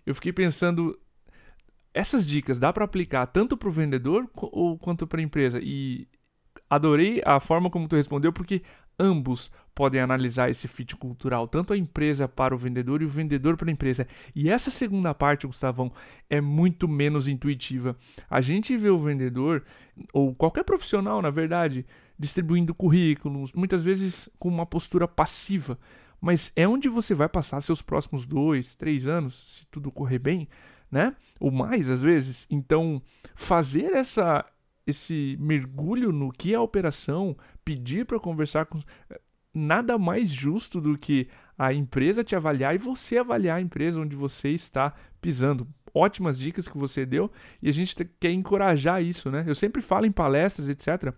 eu 0.05 0.13
fiquei 0.13 0.31
pensando 0.31 0.95
essas 1.95 2.27
dicas 2.27 2.59
dá 2.59 2.71
para 2.71 2.85
aplicar 2.85 3.25
tanto 3.25 3.57
para 3.57 3.69
o 3.69 3.71
vendedor 3.71 4.29
ou 4.35 4.77
quanto 4.77 5.07
para 5.07 5.19
a 5.19 5.23
empresa. 5.23 5.59
E 5.63 6.07
adorei 6.69 7.21
a 7.25 7.39
forma 7.39 7.69
como 7.69 7.87
tu 7.87 7.95
respondeu 7.95 8.31
porque 8.31 8.61
ambos 8.99 9.51
podem 9.77 10.01
analisar 10.01 10.49
esse 10.49 10.67
fit 10.67 10.95
cultural, 10.95 11.47
tanto 11.47 11.71
a 11.71 11.77
empresa 11.77 12.27
para 12.27 12.55
o 12.55 12.57
vendedor 12.57 13.01
e 13.01 13.05
o 13.05 13.09
vendedor 13.09 13.55
para 13.55 13.69
a 13.69 13.71
empresa. 13.71 14.07
E 14.35 14.49
essa 14.49 14.71
segunda 14.71 15.13
parte, 15.13 15.45
Gustavão, 15.45 15.91
é 16.27 16.41
muito 16.41 16.87
menos 16.87 17.27
intuitiva. 17.27 17.95
A 18.27 18.41
gente 18.41 18.75
vê 18.75 18.89
o 18.89 18.97
vendedor, 18.97 19.63
ou 20.11 20.33
qualquer 20.33 20.63
profissional, 20.63 21.21
na 21.21 21.29
verdade, 21.29 21.85
distribuindo 22.17 22.73
currículos, 22.73 23.53
muitas 23.53 23.83
vezes 23.83 24.27
com 24.39 24.49
uma 24.49 24.65
postura 24.65 25.07
passiva. 25.07 25.77
Mas 26.19 26.51
é 26.55 26.67
onde 26.67 26.89
você 26.89 27.13
vai 27.13 27.29
passar 27.29 27.61
seus 27.61 27.81
próximos 27.81 28.25
dois, 28.25 28.75
três 28.75 29.07
anos, 29.07 29.59
se 29.59 29.67
tudo 29.67 29.91
correr 29.91 30.17
bem, 30.17 30.49
né? 30.91 31.15
Ou 31.39 31.51
mais 31.51 31.87
às 31.87 32.01
vezes. 32.01 32.47
Então, 32.49 32.99
fazer 33.35 33.93
essa 33.93 34.43
esse 34.87 35.37
mergulho 35.39 36.13
no 36.13 36.31
que 36.31 36.53
é 36.53 36.55
a 36.55 36.61
operação, 36.61 37.37
pedir 37.63 38.05
para 38.05 38.19
conversar 38.19 38.65
com 38.65 38.81
nada 39.53 39.97
mais 39.97 40.29
justo 40.29 40.79
do 40.79 40.97
que 40.97 41.27
a 41.57 41.73
empresa 41.73 42.23
te 42.23 42.35
avaliar 42.35 42.73
e 42.73 42.77
você 42.77 43.17
avaliar 43.17 43.57
a 43.57 43.61
empresa 43.61 43.99
onde 43.99 44.15
você 44.15 44.49
está 44.49 44.93
pisando. 45.19 45.67
Ótimas 45.93 46.39
dicas 46.39 46.67
que 46.67 46.77
você 46.77 47.05
deu 47.05 47.31
e 47.61 47.67
a 47.67 47.73
gente 47.73 47.95
quer 48.19 48.31
encorajar 48.31 49.03
isso, 49.03 49.29
né? 49.29 49.43
Eu 49.47 49.55
sempre 49.55 49.81
falo 49.81 50.05
em 50.05 50.11
palestras, 50.11 50.69
etc. 50.69 51.13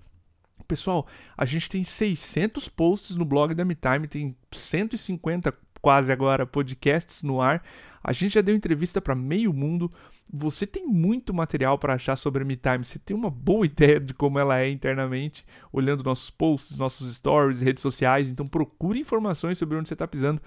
Pessoal, 0.67 1.07
a 1.37 1.45
gente 1.45 1.69
tem 1.69 1.83
600 1.83 2.69
posts 2.69 3.15
no 3.15 3.25
blog 3.25 3.53
da 3.53 3.65
MeTime, 3.65 4.07
tem 4.07 4.35
150 4.51 5.51
quase 5.81 6.11
agora 6.11 6.45
podcasts 6.45 7.23
no 7.23 7.41
ar. 7.41 7.63
A 8.03 8.13
gente 8.13 8.35
já 8.35 8.41
deu 8.41 8.55
entrevista 8.55 9.01
para 9.01 9.15
meio 9.15 9.53
mundo. 9.53 9.91
Você 10.31 10.65
tem 10.65 10.85
muito 10.85 11.33
material 11.33 11.77
para 11.77 11.95
achar 11.95 12.15
sobre 12.15 12.43
a 12.43 12.45
MeTime. 12.45 12.85
Você 12.85 12.99
tem 12.99 13.15
uma 13.15 13.29
boa 13.29 13.65
ideia 13.67 13.99
de 13.99 14.13
como 14.13 14.39
ela 14.39 14.59
é 14.59 14.69
internamente, 14.69 15.45
olhando 15.71 16.03
nossos 16.03 16.29
posts, 16.29 16.79
nossos 16.79 17.15
stories, 17.15 17.61
redes 17.61 17.81
sociais. 17.81 18.29
Então 18.29 18.45
procure 18.45 18.99
informações 18.99 19.57
sobre 19.57 19.77
onde 19.77 19.89
você 19.89 19.95
está 19.95 20.07
pisando. 20.07 20.41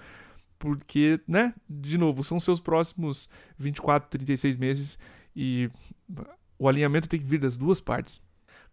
Porque, 0.57 1.19
né, 1.27 1.53
de 1.69 1.97
novo, 1.97 2.23
são 2.23 2.39
seus 2.39 2.59
próximos 2.59 3.29
24, 3.57 4.09
36 4.09 4.55
meses 4.55 4.97
e 5.35 5.69
o 6.57 6.69
alinhamento 6.69 7.09
tem 7.09 7.19
que 7.19 7.25
vir 7.25 7.39
das 7.39 7.57
duas 7.57 7.81
partes. 7.81 8.21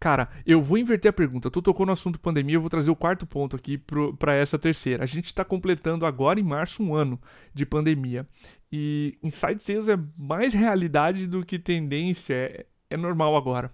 Cara, 0.00 0.30
eu 0.46 0.62
vou 0.62 0.78
inverter 0.78 1.10
a 1.10 1.12
pergunta. 1.12 1.50
Tu 1.50 1.60
tocou 1.60 1.84
no 1.84 1.92
assunto 1.92 2.18
pandemia, 2.18 2.56
eu 2.56 2.60
vou 2.60 2.70
trazer 2.70 2.90
o 2.90 2.96
quarto 2.96 3.26
ponto 3.26 3.54
aqui 3.54 3.76
para 4.18 4.34
essa 4.34 4.58
terceira. 4.58 5.04
A 5.04 5.06
gente 5.06 5.26
está 5.26 5.44
completando 5.44 6.06
agora 6.06 6.40
em 6.40 6.42
março 6.42 6.82
um 6.82 6.94
ano 6.94 7.20
de 7.52 7.66
pandemia. 7.66 8.26
E 8.72 9.18
Inside 9.22 9.62
Sales 9.62 9.88
é 9.88 9.98
mais 10.16 10.54
realidade 10.54 11.26
do 11.26 11.44
que 11.44 11.58
tendência, 11.58 12.32
é, 12.34 12.66
é 12.88 12.96
normal 12.96 13.36
agora. 13.36 13.70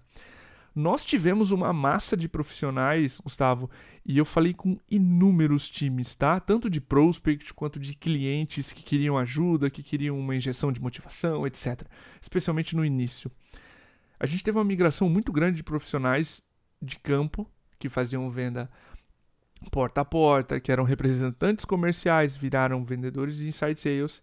Nós 0.75 1.04
tivemos 1.04 1.52
uma 1.52 1.73
massa 1.73 2.16
de 2.16 2.28
profissionais, 2.28 3.21
Gustavo, 3.21 3.71
e 4.04 4.18
eu 4.18 4.25
falei 4.25 4.52
com 4.52 4.78
inúmeros 4.90 5.71
times, 5.71 6.16
tá? 6.16 6.40
Tanto 6.40 6.68
de 6.68 6.80
prospect 6.80 7.54
quanto 7.54 7.78
de 7.78 7.95
clientes 7.95 8.73
que 8.73 8.83
queriam 8.83 9.16
ajuda, 9.16 9.71
que 9.71 9.83
queriam 9.83 10.18
uma 10.18 10.35
injeção 10.35 10.73
de 10.73 10.83
motivação, 10.83 11.47
etc. 11.47 11.83
Especialmente 12.21 12.75
no 12.75 12.85
início 12.85 13.30
a 14.18 14.26
gente 14.26 14.44
teve 14.44 14.58
uma 14.58 14.64
migração 14.64 15.08
muito 15.08 15.32
grande 15.32 15.58
de 15.58 15.64
profissionais 15.64 16.42
de 16.80 16.99
campo 16.99 17.50
que 17.78 17.88
faziam 17.88 18.30
venda 18.30 18.70
porta 19.70 20.02
a 20.02 20.04
porta, 20.04 20.61
que 20.61 20.70
eram 20.70 20.85
representantes 20.85 21.64
comerciais, 21.64 22.37
viraram 22.37 22.85
vendedores 22.85 23.38
de 23.38 23.49
inside 23.49 23.80
sales, 23.80 24.23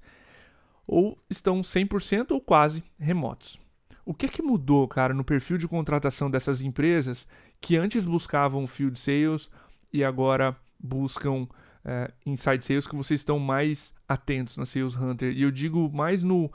ou 0.88 1.18
estão 1.30 1.62
100% 1.62 2.32
ou 2.32 2.42
quase 2.42 2.84
remotos. 3.00 3.60
O 4.06 4.14
que 4.14 4.26
é 4.26 4.30
que 4.30 4.42
mudou, 4.42 4.88
cara, 4.88 5.14
no 5.14 5.24
perfil 5.24 5.58
de 5.58 5.68
contratação 5.68 6.30
dessas 6.30 6.62
empresas 6.62 7.28
que 7.62 7.78
antes 7.78 8.06
buscavam 8.06 8.68
field 8.68 9.00
sales 9.00 9.50
e 9.92 10.04
agora 10.04 10.56
buscam 10.78 11.48
é, 11.86 12.12
inside 12.26 12.64
sales 12.64 12.88
que 12.88 12.96
vocês 12.96 13.22
estão 13.22 13.40
mais 13.40 13.94
atentos 14.08 14.58
na 14.58 14.66
Sales 14.66 14.96
Hunter? 14.96 15.32
E 15.32 15.42
eu 15.42 15.52
digo 15.52 15.90
mais 15.94 16.22
no 16.22 16.52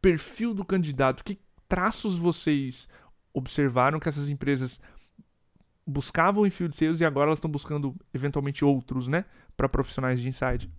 perfil 0.00 0.54
do 0.54 0.64
candidato. 0.64 1.22
Que 1.22 1.38
traços 1.68 2.16
vocês 2.16 2.88
observaram 3.32 4.00
que 4.00 4.08
essas 4.08 4.28
empresas 4.28 4.80
buscavam 5.86 6.46
em 6.46 6.50
field 6.50 6.74
sales 6.74 7.00
e 7.00 7.04
agora 7.04 7.28
elas 7.28 7.38
estão 7.38 7.50
buscando 7.50 7.94
eventualmente 8.12 8.64
outros, 8.64 9.06
né, 9.06 9.24
para 9.56 9.68
profissionais 9.68 10.20
de 10.20 10.28
inside? 10.28 10.70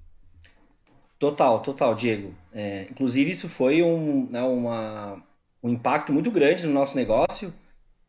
Total, 1.17 1.61
total, 1.61 1.95
Diego. 1.95 2.33
É, 2.51 2.87
inclusive, 2.91 3.31
isso 3.31 3.49
foi 3.49 3.81
um, 3.81 4.29
né, 4.29 4.41
uma, 4.43 5.23
um 5.63 5.69
impacto 5.69 6.11
muito 6.11 6.29
grande 6.29 6.67
no 6.67 6.73
nosso 6.73 6.95
negócio, 6.95 7.53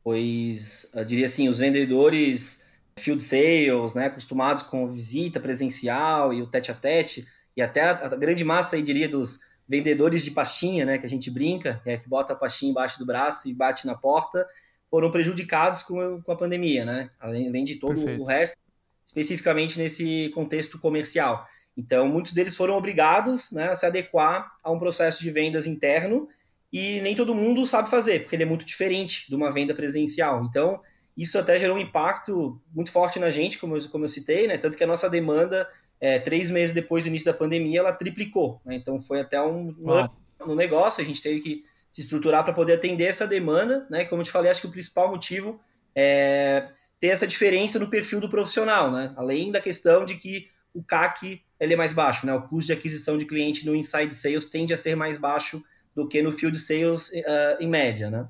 pois, 0.02 0.90
eu 0.94 1.04
diria 1.04 1.26
assim, 1.26 1.49
os 1.49 1.58
vendedores 1.58 2.64
field 2.99 3.23
sales, 3.23 3.94
né, 3.94 4.06
acostumados 4.06 4.64
com 4.64 4.88
visita 4.88 5.38
presencial 5.40 6.35
e 6.35 6.42
o 6.42 6.47
tete 6.47 6.70
a 6.70 6.75
tete, 6.75 7.26
e 7.56 7.62
até 7.62 7.82
a, 7.82 7.90
a 8.06 8.16
grande 8.16 8.44
massa, 8.44 8.76
aí, 8.76 8.82
diria, 8.82 9.08
dos 9.08 9.40
vendedores 9.69 10.25
de 10.25 10.31
pastinha, 10.31 10.85
né, 10.85 10.99
que 10.99 11.07
a 11.07 11.09
gente 11.09 11.31
brinca, 11.31 11.81
que 11.85 11.91
é 11.91 11.99
que 11.99 12.09
bota 12.09 12.33
a 12.33 12.37
pastinha 12.37 12.71
embaixo 12.71 12.99
do 12.99 13.07
braço 13.07 13.49
e 13.49 13.55
bate 13.55 13.87
na 13.87 13.95
porta, 13.95 14.47
foram 14.91 15.11
prejudicados 15.11 15.83
com, 15.83 16.23
com 16.23 16.33
a 16.33 16.37
pandemia, 16.37 16.85
né, 16.85 17.11
além, 17.21 17.49
além 17.49 17.65
de 17.65 17.77
todo 17.77 17.97
Perfeito. 17.97 18.23
o 18.23 18.25
resto, 18.25 18.57
especificamente 19.05 19.79
nesse 19.79 20.31
contexto 20.35 20.79
comercial. 20.79 21.47
Então, 21.77 22.09
muitos 22.09 22.33
deles 22.33 22.57
foram 22.57 22.77
obrigados 22.77 23.53
né, 23.53 23.69
a 23.69 23.77
se 23.77 23.87
adequar 23.87 24.51
a 24.65 24.71
um 24.71 24.79
processo 24.79 25.21
de 25.21 25.31
vendas 25.31 25.67
interno 25.67 26.29
e 26.73 27.01
nem 27.01 27.15
todo 27.15 27.35
mundo 27.35 27.67
sabe 27.67 27.89
fazer, 27.89 28.21
porque 28.21 28.37
ele 28.37 28.43
é 28.43 28.47
muito 28.47 28.65
diferente 28.65 29.29
de 29.29 29.35
uma 29.35 29.51
venda 29.51 29.75
presencial. 29.75 30.45
Então, 30.45 30.81
isso 31.17 31.39
até 31.39 31.59
gerou 31.59 31.77
um 31.77 31.81
impacto 31.81 32.61
muito 32.73 32.93
forte 32.93 33.19
na 33.19 33.31
gente, 33.31 33.59
como 33.59 33.77
eu, 33.77 33.89
como 33.91 34.05
eu 34.05 34.09
citei, 34.09 34.47
né? 34.47 34.57
Tanto 34.59 34.77
que 34.77 34.85
a 34.85 34.87
nossa 34.87 35.09
demanda, 35.09 35.69
é, 36.00 36.19
três 36.19 36.50
meses 36.50 36.75
depois 36.75 37.02
do 37.02 37.09
início 37.09 37.26
da 37.26 37.37
pandemia, 37.37 37.81
ela 37.81 37.93
triplicou. 37.93 38.61
Né? 38.64 38.76
Então, 38.76 39.00
foi 39.00 39.21
até 39.21 39.40
um, 39.43 39.75
um 39.78 40.09
no 40.47 40.55
negócio, 40.55 41.02
a 41.02 41.07
gente 41.07 41.23
teve 41.23 41.40
que 41.40 41.64
se 41.90 42.00
estruturar 42.00 42.45
para 42.45 42.52
poder 42.52 42.75
atender 42.75 43.05
essa 43.05 43.26
demanda, 43.26 43.87
né? 43.90 44.05
Como 44.05 44.21
eu 44.21 44.25
te 44.25 44.31
falei, 44.31 44.50
acho 44.50 44.61
que 44.61 44.67
o 44.67 44.71
principal 44.71 45.11
motivo 45.11 45.61
é 45.95 46.69
ter 47.00 47.09
essa 47.09 47.26
diferença 47.26 47.78
no 47.78 47.88
perfil 47.88 48.21
do 48.21 48.28
profissional, 48.28 48.90
né? 48.90 49.12
Além 49.17 49.50
da 49.50 49.61
questão 49.61 50.05
de 50.05 50.17
que 50.17 50.49
o 50.75 50.83
CAC 50.83 51.43
ele 51.59 51.75
é 51.75 51.76
mais 51.76 51.93
baixo, 51.93 52.26
né? 52.26 52.35
O 52.35 52.43
custo 52.43 52.67
de 52.67 52.73
aquisição 52.73 53.17
de 53.17 53.25
cliente 53.25 53.67
no 53.67 53.75
inside 53.75 54.14
sales 54.14 54.45
tende 54.45 54.73
a 54.73 54.76
ser 54.76 54.95
mais 54.95 55.17
baixo 55.17 55.62
do 55.95 56.07
que 56.07 56.23
no 56.23 56.33
field 56.33 56.59
sales 56.59 57.09
uh, 57.11 57.57
em 57.61 57.69
média, 57.69 58.11
né? 58.11 58.28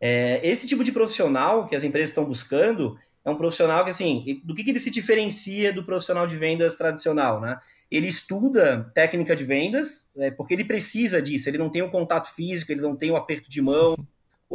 É, 0.00 0.40
esse 0.46 0.66
tipo 0.68 0.84
de 0.84 0.92
profissional 0.92 1.66
que 1.66 1.74
as 1.74 1.82
empresas 1.82 2.10
estão 2.10 2.24
buscando 2.24 2.96
é 3.24 3.30
um 3.30 3.36
profissional 3.36 3.84
que, 3.84 3.90
assim, 3.90 4.40
do 4.44 4.54
que, 4.54 4.64
que 4.64 4.70
ele 4.70 4.80
se 4.80 4.90
diferencia 4.90 5.72
do 5.72 5.84
profissional 5.84 6.26
de 6.26 6.36
vendas 6.36 6.76
tradicional, 6.76 7.40
né? 7.40 7.58
Ele 7.90 8.06
estuda 8.06 8.90
técnica 8.94 9.34
de 9.34 9.44
vendas, 9.44 10.10
é, 10.16 10.30
porque 10.30 10.54
ele 10.54 10.64
precisa 10.64 11.22
disso, 11.22 11.48
ele 11.48 11.58
não 11.58 11.70
tem 11.70 11.82
o 11.82 11.90
contato 11.90 12.34
físico, 12.34 12.70
ele 12.70 12.80
não 12.80 12.96
tem 12.96 13.10
o 13.10 13.16
aperto 13.16 13.48
de 13.48 13.62
mão, 13.62 13.96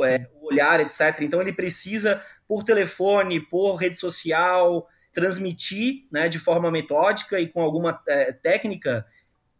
é, 0.05 0.27
o 0.35 0.47
olhar, 0.47 0.79
etc. 0.79 1.21
Então 1.21 1.41
ele 1.41 1.53
precisa, 1.53 2.21
por 2.47 2.63
telefone, 2.63 3.39
por 3.39 3.75
rede 3.75 3.97
social, 3.97 4.87
transmitir 5.11 6.05
né, 6.11 6.27
de 6.27 6.39
forma 6.39 6.71
metódica 6.71 7.39
e 7.39 7.47
com 7.47 7.61
alguma 7.61 8.01
é, 8.07 8.33
técnica 8.33 9.05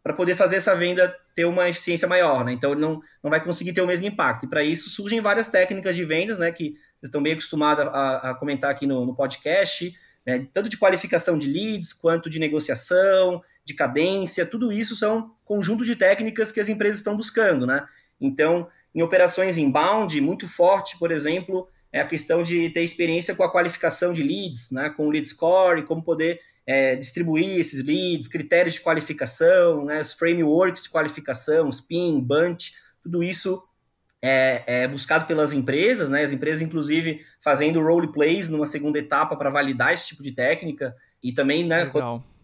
para 0.02 0.12
poder 0.12 0.34
fazer 0.34 0.56
essa 0.56 0.74
venda 0.74 1.16
ter 1.34 1.44
uma 1.44 1.68
eficiência 1.68 2.06
maior, 2.06 2.44
né? 2.44 2.52
Então 2.52 2.72
ele 2.72 2.80
não, 2.80 3.00
não 3.22 3.30
vai 3.30 3.42
conseguir 3.42 3.72
ter 3.72 3.82
o 3.82 3.86
mesmo 3.86 4.06
impacto. 4.06 4.46
E 4.46 4.48
para 4.48 4.62
isso 4.62 4.88
surgem 4.90 5.20
várias 5.20 5.48
técnicas 5.48 5.96
de 5.96 6.04
vendas, 6.04 6.38
né? 6.38 6.52
Que 6.52 6.70
vocês 6.70 7.04
estão 7.04 7.22
bem 7.22 7.32
acostumados 7.32 7.86
a, 7.86 8.30
a 8.30 8.34
comentar 8.34 8.70
aqui 8.70 8.86
no, 8.86 9.04
no 9.04 9.14
podcast, 9.14 9.94
né? 10.26 10.46
tanto 10.52 10.68
de 10.68 10.76
qualificação 10.76 11.36
de 11.36 11.46
leads, 11.46 11.92
quanto 11.92 12.30
de 12.30 12.38
negociação, 12.38 13.42
de 13.64 13.74
cadência, 13.74 14.46
tudo 14.46 14.72
isso 14.72 14.94
são 14.94 15.34
conjunto 15.44 15.84
de 15.84 15.96
técnicas 15.96 16.52
que 16.52 16.60
as 16.60 16.68
empresas 16.68 16.98
estão 16.98 17.16
buscando, 17.16 17.66
né? 17.66 17.86
Então, 18.20 18.68
em 18.94 19.02
operações 19.02 19.56
inbound, 19.56 20.20
muito 20.20 20.46
forte, 20.46 20.98
por 20.98 21.10
exemplo, 21.10 21.68
é 21.94 22.00
a 22.00 22.04
questão 22.04 22.42
de 22.42 22.70
ter 22.70 22.82
experiência 22.82 23.36
com 23.36 23.44
a 23.44 23.50
qualificação 23.50 24.12
de 24.12 24.20
leads, 24.20 24.72
né, 24.72 24.90
com 24.90 25.06
o 25.06 25.10
lead 25.10 25.24
score, 25.28 25.84
como 25.84 26.02
poder 26.02 26.40
é, 26.66 26.96
distribuir 26.96 27.60
esses 27.60 27.84
leads, 27.84 28.26
critérios 28.26 28.74
de 28.74 28.80
qualificação, 28.80 29.84
né, 29.84 30.00
os 30.00 30.12
frameworks 30.12 30.82
de 30.82 30.90
qualificação, 30.90 31.70
SPIN, 31.70 32.18
BUNT, 32.18 32.72
tudo 33.00 33.22
isso 33.22 33.62
é, 34.20 34.64
é, 34.66 34.88
buscado 34.88 35.24
pelas 35.26 35.52
empresas, 35.52 36.08
né, 36.08 36.24
as 36.24 36.32
empresas 36.32 36.60
inclusive 36.60 37.24
fazendo 37.40 37.80
role 37.80 38.10
plays 38.10 38.48
numa 38.48 38.66
segunda 38.66 38.98
etapa 38.98 39.36
para 39.36 39.48
validar 39.48 39.94
esse 39.94 40.08
tipo 40.08 40.22
de 40.24 40.32
técnica 40.32 40.96
e 41.22 41.30
também, 41.32 41.64
né, 41.64 41.92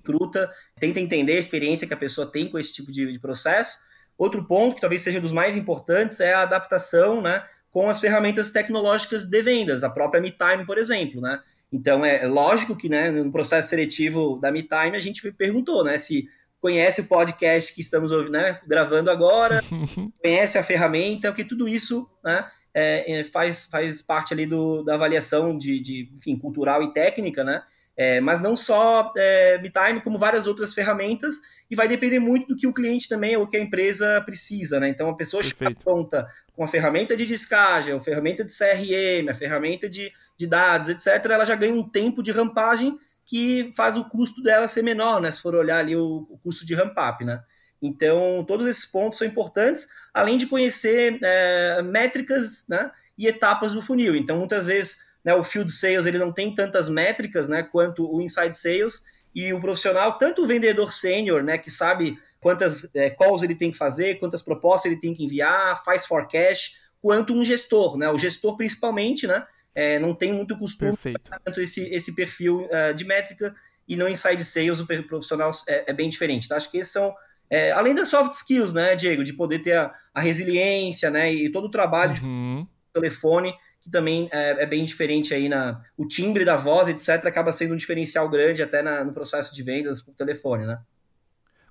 recruta, 0.01 0.49
tenta 0.79 1.01
entender 1.01 1.33
a 1.33 1.41
experiência 1.41 1.89
que 1.89 1.95
a 1.95 1.97
pessoa 1.97 2.25
tem 2.25 2.49
com 2.49 2.57
esse 2.57 2.73
tipo 2.73 2.93
de, 2.93 3.11
de 3.11 3.19
processo. 3.19 3.79
Outro 4.17 4.45
ponto 4.45 4.77
que 4.77 4.81
talvez 4.81 5.01
seja 5.01 5.21
dos 5.21 5.33
mais 5.33 5.57
importantes 5.57 6.21
é 6.21 6.35
a 6.35 6.43
adaptação, 6.43 7.21
né, 7.21 7.43
com 7.71 7.89
as 7.89 8.01
ferramentas 8.01 8.51
tecnológicas 8.51 9.25
de 9.25 9.43
vendas, 9.43 9.85
a 9.85 9.91
própria 9.91 10.21
MeTime, 10.21 10.67
por 10.67 10.79
exemplo, 10.79 11.21
né? 11.21 11.41
Então, 11.73 12.05
é 12.05 12.27
lógico 12.27 12.77
que 12.77 12.89
né, 12.89 13.11
no 13.11 13.31
processo 13.31 13.69
seletivo 13.69 14.39
da 14.41 14.51
MeTime, 14.51 14.97
a 14.97 14.99
gente 14.99 15.31
perguntou 15.33 15.85
né, 15.85 15.99
se 15.99 16.29
conhece 16.61 17.01
o 17.01 17.07
podcast 17.07 17.73
que 17.73 17.81
estamos 17.81 18.11
né, 18.31 18.61
gravando 18.67 19.11
agora, 19.11 19.63
conhece 20.23 20.59
a 20.59 20.63
ferramenta, 20.63 21.29
porque 21.29 21.45
tudo 21.45 21.69
isso 21.69 22.11
né, 22.25 22.45
é, 22.75 23.21
é, 23.21 23.25
faz, 23.25 23.67
faz 23.67 24.03
parte 24.03 24.35
ali 24.35 24.47
do, 24.47 24.83
da 24.83 24.95
avaliação 24.95 25.57
de, 25.57 25.79
de 25.81 26.11
enfim, 26.17 26.37
cultural 26.37 26.83
e 26.83 26.93
técnica, 26.93 27.45
né? 27.45 27.63
É, 27.97 28.21
mas 28.21 28.41
não 28.41 28.57
só 28.57 29.13
é, 29.17 29.59
BitTime, 29.59 30.01
como 30.01 30.19
várias 30.19 30.47
outras 30.47 30.73
ferramentas, 30.73 31.35
e 31.71 31.77
vai 31.77 31.87
depender 31.87 32.19
muito 32.19 32.49
do 32.49 32.57
que 32.57 32.67
o 32.67 32.73
cliente 32.73 33.09
também, 33.09 33.37
ou 33.37 33.47
que 33.47 33.57
a 33.57 33.61
empresa 33.61 34.21
precisa, 34.23 34.81
né? 34.81 34.89
Então, 34.89 35.11
a 35.11 35.17
pessoa 35.17 35.43
está 35.43 35.71
pronta 35.71 36.27
com 36.55 36.65
a 36.65 36.69
ferramenta 36.69 37.17
de 37.17 37.27
descagem, 37.27 37.95
a 37.95 38.01
ferramenta 38.01 38.45
de 38.45 38.53
CRM, 38.53 39.29
a 39.31 39.35
ferramenta 39.35 39.89
de, 39.89 40.13
de 40.37 40.47
dados, 40.47 40.91
etc., 40.91 41.31
ela 41.31 41.45
já 41.45 41.55
ganha 41.55 41.75
um 41.75 41.89
tempo 41.89 42.23
de 42.23 42.33
rampagem 42.33 42.99
que 43.25 43.71
faz 43.77 43.97
o 43.97 44.05
custo 44.05 44.43
dela 44.43 44.67
ser 44.67 44.83
menor, 44.83 45.21
né? 45.21 45.31
Se 45.31 45.43
for 45.43 45.55
olhar 45.55 45.79
ali 45.79 45.95
o, 45.95 46.27
o 46.31 46.39
custo 46.43 46.67
de 46.67 46.75
ramp-up, 46.75 47.25
né? 47.25 47.43
Então, 47.83 48.45
todos 48.47 48.67
esses 48.67 48.85
pontos 48.85 49.19
são 49.19 49.27
importantes, 49.27 49.89
além 50.13 50.37
de 50.37 50.47
conhecer 50.47 51.19
é, 51.23 51.83
métricas 51.83 52.67
né, 52.69 52.91
e 53.17 53.27
etapas 53.27 53.73
do 53.73 53.81
funil. 53.81 54.15
Então, 54.15 54.37
muitas 54.37 54.67
vezes 54.67 54.99
né, 55.25 55.35
o 55.35 55.45
field 55.45 55.71
sales 55.71 56.07
ele 56.07 56.19
não 56.19 56.33
tem 56.33 56.55
tantas 56.55 56.89
métricas 56.89 57.49
né, 57.49 57.63
quanto 57.63 58.11
o 58.11 58.21
inside 58.21 58.57
sales, 58.57 59.03
e 59.35 59.53
o 59.53 59.61
profissional, 59.61 60.19
tanto 60.19 60.43
o 60.43 60.47
vendedor 60.47 60.93
sênior, 60.93 61.43
né, 61.43 61.57
que 61.57 61.71
sabe 61.71 62.19
quantas 62.41 62.93
é, 62.95 63.11
calls 63.11 63.43
ele 63.43 63.55
tem 63.55 63.71
que 63.71 63.79
fazer, 63.79 64.19
quantas 64.19 64.43
propostas 64.43 64.91
ele 64.91 65.01
tem 65.01 65.15
que 65.15 65.25
enviar, 65.25 65.83
faz 65.85 66.07
forecast, 66.07 66.77
quanto 67.01 67.33
um 67.33 67.45
gestor, 67.45 67.97
né, 67.97 68.11
o 68.11 68.19
gestor 68.19 68.57
principalmente, 68.57 69.27
né, 69.27 69.47
é, 69.75 69.99
não 69.99 70.15
tem 70.15 70.33
muito 70.33 70.59
costume 70.59 70.97
tanto 71.45 71.61
esse, 71.61 71.83
esse 71.95 72.13
perfil 72.15 72.67
uh, 72.67 72.93
de 72.93 73.05
métrica 73.05 73.55
e 73.87 73.95
no 73.95 74.09
inside 74.09 74.45
sales 74.45 74.81
o 74.81 74.87
profissional 74.87 75.53
é, 75.69 75.93
é 75.93 75.95
bem 75.95 76.09
diferente. 76.09 76.49
Tá? 76.49 76.57
Acho 76.57 76.69
que 76.69 76.79
esses 76.79 76.93
são 76.93 77.15
é, 77.49 77.73
além 77.73 77.95
das 77.95 78.09
soft 78.09 78.33
skills, 78.33 78.73
né, 78.73 78.95
Diego, 78.95 79.25
de 79.25 79.33
poder 79.33 79.59
ter 79.59 79.77
a, 79.77 79.93
a 80.15 80.21
resiliência, 80.21 81.11
né, 81.11 81.33
e 81.33 81.51
todo 81.51 81.67
o 81.67 81.71
trabalho 81.71 82.15
uhum. 82.23 82.65
de 82.65 82.93
telefone 82.93 83.53
que 83.81 83.91
também 83.91 84.29
é, 84.31 84.63
é, 84.63 84.67
bem 84.67 84.85
diferente 84.85 85.33
aí 85.33 85.49
na 85.49 85.83
o 85.97 86.07
timbre 86.07 86.45
da 86.45 86.57
voz, 86.57 86.89
etc, 86.89 87.27
acaba 87.27 87.51
sendo 87.51 87.75
um 87.75 87.77
diferencial 87.77 88.29
grande 88.29 88.63
até 88.63 88.83
na, 88.83 89.05
no 89.05 89.13
processo 89.13 89.55
de 89.55 89.63
vendas 89.63 90.03
por 90.03 90.15
telefone, 90.15 90.67
né? 90.67 90.79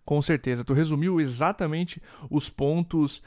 Com 0.04 0.22
certeza, 0.22 0.64
tu 0.64 0.74
resumiu 0.74 1.22
exatamente 1.22 2.02
os 2.30 2.50
pontos 2.50 3.22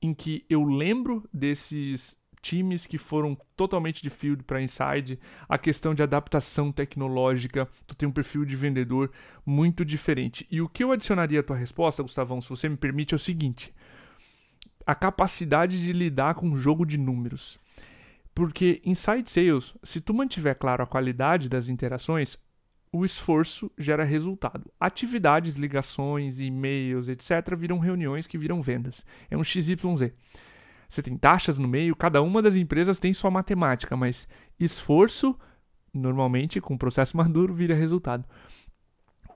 em 0.00 0.14
que 0.14 0.46
eu 0.48 0.64
lembro 0.64 1.28
desses 1.32 2.16
times 2.40 2.86
que 2.86 2.98
foram 2.98 3.36
totalmente 3.56 4.02
de 4.02 4.10
field 4.10 4.44
para 4.44 4.62
inside, 4.62 5.18
a 5.48 5.58
questão 5.58 5.94
de 5.94 6.02
adaptação 6.02 6.70
tecnológica, 6.70 7.68
tu 7.86 7.94
tem 7.94 8.08
um 8.08 8.12
perfil 8.12 8.44
de 8.44 8.56
vendedor 8.56 9.10
muito 9.44 9.84
diferente. 9.84 10.46
E 10.50 10.60
o 10.60 10.68
que 10.68 10.84
eu 10.84 10.92
adicionaria 10.92 11.40
à 11.40 11.42
tua 11.42 11.56
resposta, 11.56 12.02
Gustavão, 12.02 12.40
se 12.40 12.48
você 12.48 12.68
me 12.68 12.76
permite, 12.76 13.14
é 13.14 13.16
o 13.16 13.18
seguinte: 13.18 13.74
a 14.86 14.94
capacidade 14.94 15.82
de 15.82 15.92
lidar 15.92 16.34
com 16.34 16.46
um 16.46 16.56
jogo 16.56 16.86
de 16.86 16.96
números. 16.96 17.58
Porque 18.38 18.80
inside 18.84 19.28
sales, 19.28 19.74
se 19.82 20.00
tu 20.00 20.14
mantiver 20.14 20.56
claro 20.56 20.84
a 20.84 20.86
qualidade 20.86 21.48
das 21.48 21.68
interações, 21.68 22.38
o 22.92 23.04
esforço 23.04 23.68
gera 23.76 24.04
resultado. 24.04 24.70
Atividades, 24.78 25.56
ligações, 25.56 26.38
e-mails, 26.38 27.08
etc., 27.08 27.56
viram 27.56 27.80
reuniões 27.80 28.28
que 28.28 28.38
viram 28.38 28.62
vendas. 28.62 29.04
É 29.28 29.36
um 29.36 29.42
XYZ. 29.42 30.12
Você 30.88 31.02
tem 31.02 31.18
taxas 31.18 31.58
no 31.58 31.66
meio, 31.66 31.96
cada 31.96 32.22
uma 32.22 32.40
das 32.40 32.54
empresas 32.54 33.00
tem 33.00 33.12
sua 33.12 33.28
matemática, 33.28 33.96
mas 33.96 34.28
esforço, 34.56 35.36
normalmente, 35.92 36.60
com 36.60 36.78
processo 36.78 37.16
maduro, 37.18 37.52
vira 37.52 37.74
resultado. 37.74 38.24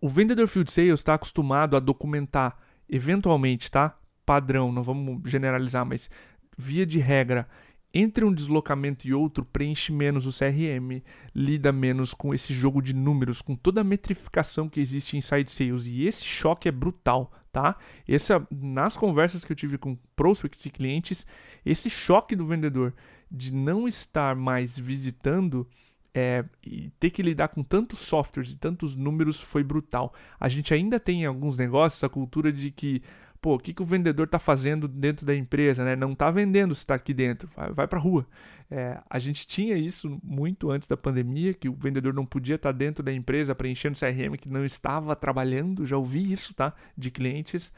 O 0.01 0.09
vendedor 0.09 0.47
field 0.47 0.71
sales 0.71 1.01
está 1.01 1.15
acostumado 1.15 1.77
a 1.77 1.81
documentar, 1.81 2.57
eventualmente, 2.89 3.69
tá? 3.69 3.99
Padrão, 4.25 4.71
não 4.71 4.85
vamos 4.85 5.29
generalizar, 5.29 5.85
mas 5.85 6.09
via 6.57 6.87
de 6.87 7.01
regra, 7.01 7.49
entre 7.95 8.25
um 8.25 8.33
deslocamento 8.33 9.07
e 9.07 9.13
outro, 9.13 9.45
preenche 9.45 9.93
menos 9.93 10.27
o 10.27 10.31
CRM, 10.31 11.03
lida 11.35 11.71
menos 11.73 12.15
com 12.15 12.33
esse 12.33 12.55
jogo 12.55 12.81
de 12.81 12.95
números, 12.95 13.43
com 13.43 13.55
toda 13.55 13.81
a 13.81 13.85
metrificação 13.85 14.69
que 14.69 14.81
existe 14.81 15.17
em 15.17 15.21
side 15.21 15.51
sales. 15.51 15.87
E 15.87 16.07
esse 16.07 16.25
choque 16.25 16.69
é 16.69 16.73
brutal, 16.73 17.31
tá? 17.53 17.77
Essa, 18.09 18.47
nas 18.51 18.97
conversas 18.97 19.45
que 19.45 19.53
eu 19.53 19.57
tive 19.57 19.77
com 19.77 19.97
prospects 20.17 20.65
e 20.67 20.71
clientes, 20.71 21.27
esse 21.65 21.91
choque 21.91 22.35
do 22.35 22.47
vendedor 22.47 22.95
de 23.31 23.53
não 23.53 23.87
estar 23.89 24.35
mais 24.37 24.79
visitando 24.79 25.67
É, 26.15 26.45
e 26.63 26.91
ter 27.01 27.09
que 27.11 27.23
lidar 27.23 27.49
com 27.49 27.63
tantos 27.63 28.01
softwares 28.01 28.53
e 28.53 28.57
tantos 28.59 28.95
números 28.95 29.41
foi 29.41 29.65
brutal. 29.65 30.13
A 30.39 30.47
gente 30.47 30.75
ainda 30.75 31.01
tem 31.01 31.23
em 31.23 31.27
alguns 31.27 31.57
negócios 31.57 32.05
a 32.05 32.09
cultura 32.11 32.53
de 32.53 32.71
que, 32.71 33.01
pô, 33.43 33.57
o 33.57 33.59
que, 33.59 33.75
que 33.75 33.83
o 33.83 33.85
vendedor 33.85 34.27
está 34.27 34.39
fazendo 34.39 34.87
dentro 34.87 35.27
da 35.27 35.35
empresa, 35.35 35.85
né? 35.85 35.97
Não 35.97 36.13
está 36.13 36.31
vendendo 36.31 36.75
se 36.75 36.83
está 36.83 36.95
aqui 36.95 37.13
dentro, 37.13 37.51
vai, 37.57 37.73
vai 37.73 37.89
para 37.89 37.99
a 37.99 38.03
rua. 38.03 38.27
É, 38.71 38.99
a 39.11 39.19
gente 39.19 39.47
tinha 39.47 39.77
isso 39.77 40.19
muito 40.23 40.71
antes 40.71 40.89
da 40.89 40.97
pandemia, 40.97 41.53
que 41.53 41.69
o 41.69 41.75
vendedor 41.75 42.15
não 42.15 42.25
podia 42.25 42.55
estar 42.55 42.73
tá 42.73 42.79
dentro 42.79 43.03
da 43.03 43.13
empresa 43.13 43.55
preenchendo 43.55 43.99
CRM 43.99 44.37
que 44.41 44.49
não 44.49 44.65
estava 44.65 45.15
trabalhando. 45.17 45.85
Já 45.85 45.99
ouvi 45.99 46.33
isso, 46.33 46.55
tá? 46.55 46.73
De 46.97 47.11
clientes. 47.11 47.73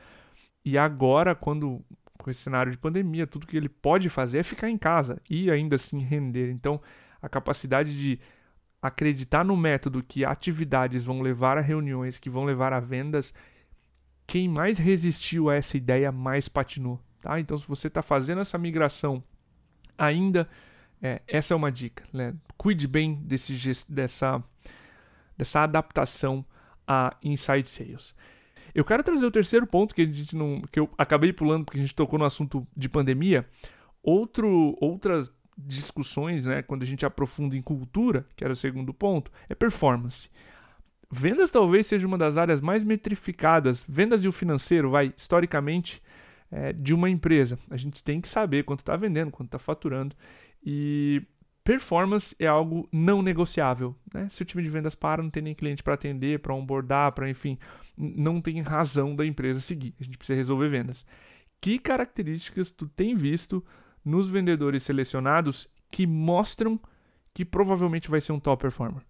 E 0.64 0.79
agora, 0.79 1.35
quando 1.35 1.83
com 2.18 2.31
esse 2.31 2.40
cenário 2.40 2.70
de 2.70 2.79
pandemia, 2.79 3.27
tudo 3.27 3.46
que 3.46 3.57
ele 3.57 3.68
pode 3.68 4.09
fazer 4.09 4.38
é 4.38 4.42
ficar 4.42 4.70
em 4.70 4.79
casa 4.79 5.20
e 5.29 5.50
ainda 5.50 5.77
assim 5.77 5.98
render. 6.00 6.50
Então, 6.50 6.81
a 7.20 7.29
capacidade 7.29 7.98
de 7.98 8.20
acreditar 8.81 9.44
no 9.44 9.57
método 9.57 10.03
que 10.03 10.24
atividades 10.24 11.03
vão 11.03 11.22
levar 11.22 11.57
a 11.57 11.62
reuniões, 11.62 12.18
que 12.18 12.31
vão 12.31 12.44
levar 12.44 12.72
a 12.72 12.81
vendas, 12.81 13.33
quem 14.27 14.49
mais 14.49 14.79
resistiu 14.79 15.51
a 15.51 15.55
essa 15.55 15.77
ideia 15.77 16.11
mais 16.11 16.49
patinou. 16.49 17.01
Tá? 17.21 17.39
Então, 17.41 17.57
se 17.57 17.67
você 17.67 17.89
está 17.89 18.03
fazendo 18.03 18.41
essa 18.41 18.59
migração 18.59 19.23
ainda, 19.97 20.49
é, 21.03 21.23
essa 21.27 21.55
é 21.55 21.57
uma 21.57 21.71
dica. 21.71 22.05
Né? 22.13 22.35
Cuide 22.57 22.87
bem 22.87 23.15
desse, 23.15 23.55
dessa, 23.89 24.43
dessa 25.37 25.63
adaptação 25.63 26.45
a 26.87 27.17
Inside 27.23 27.69
Sales. 27.69 28.15
Eu 28.75 28.85
quero 28.85 29.03
trazer 29.03 29.25
o 29.25 29.31
terceiro 29.31 29.67
ponto 29.67 29.95
que 29.95 30.03
a 30.03 30.07
gente 30.07 30.35
não. 30.35 30.61
que 30.63 30.81
eu 30.81 30.91
acabei 30.99 31.33
pulando 31.33 31.65
porque 31.65 31.79
a 31.79 31.83
gente 31.83 31.95
tocou 31.95 32.19
no 32.19 32.25
assunto 32.25 32.67
de 32.77 32.89
pandemia. 32.89 33.49
Outro, 34.03 34.77
outras 34.81 35.31
discussões, 35.57 36.45
né, 36.45 36.63
quando 36.63 36.83
a 36.83 36.87
gente 36.87 37.07
aprofunda 37.07 37.57
em 37.57 37.63
cultura, 37.63 38.27
que 38.35 38.43
era 38.43 38.53
o 38.53 38.57
segundo 38.57 38.93
ponto, 38.93 39.31
é 39.49 39.55
performance. 39.55 40.29
Vendas 41.16 41.48
talvez 41.48 41.87
seja 41.87 42.09
uma 42.09 42.18
das 42.18 42.37
áreas 42.37 42.61
mais 42.61 42.83
metrificadas, 42.83 43.85
vendas 43.87 44.24
e 44.24 44.29
o 44.29 44.33
financeiro, 44.33 44.90
vai, 44.90 45.14
historicamente, 45.16 46.03
é, 46.50 46.72
de 46.72 46.92
uma 46.92 47.09
empresa. 47.09 47.57
A 47.70 47.77
gente 47.77 48.03
tem 48.03 48.20
que 48.20 48.29
saber 48.29 48.64
quanto 48.64 48.81
está 48.81 48.96
vendendo, 48.96 49.31
quanto 49.31 49.46
está 49.46 49.59
faturando. 49.61 50.16
E 50.61 51.22
performance 51.62 52.35
é 52.37 52.48
algo 52.48 52.88
não 52.90 53.22
negociável. 53.22 53.94
Né? 54.12 54.29
Se 54.29 54.42
o 54.42 54.44
time 54.44 54.64
de 54.64 54.68
vendas 54.68 54.96
para, 54.96 55.22
não 55.22 55.31
tem 55.31 55.40
nem 55.40 55.55
cliente 55.55 55.85
para 55.85 55.94
atender, 55.94 56.40
para 56.40 56.53
onboardar, 56.53 57.12
para 57.12 57.31
enfim, 57.31 57.61
não 57.96 58.40
tem 58.40 58.61
razão 58.61 59.14
da 59.14 59.24
empresa 59.24 59.61
seguir. 59.61 59.94
A 60.00 60.03
gente 60.03 60.18
precisa 60.18 60.37
resolver 60.37 60.68
vendas. 60.68 61.07
Que 61.61 61.79
características 61.79 62.72
tu 62.72 62.88
tem 62.88 63.14
visto 63.14 63.64
nos 64.05 64.27
vendedores 64.27 64.83
selecionados 64.83 65.68
que 65.92 66.09
mostram 66.09 66.81
que 67.33 67.44
provavelmente 67.44 68.11
vai 68.11 68.20
ser 68.20 68.33
um 68.33 68.40
top 68.40 68.62
performer? 68.62 69.03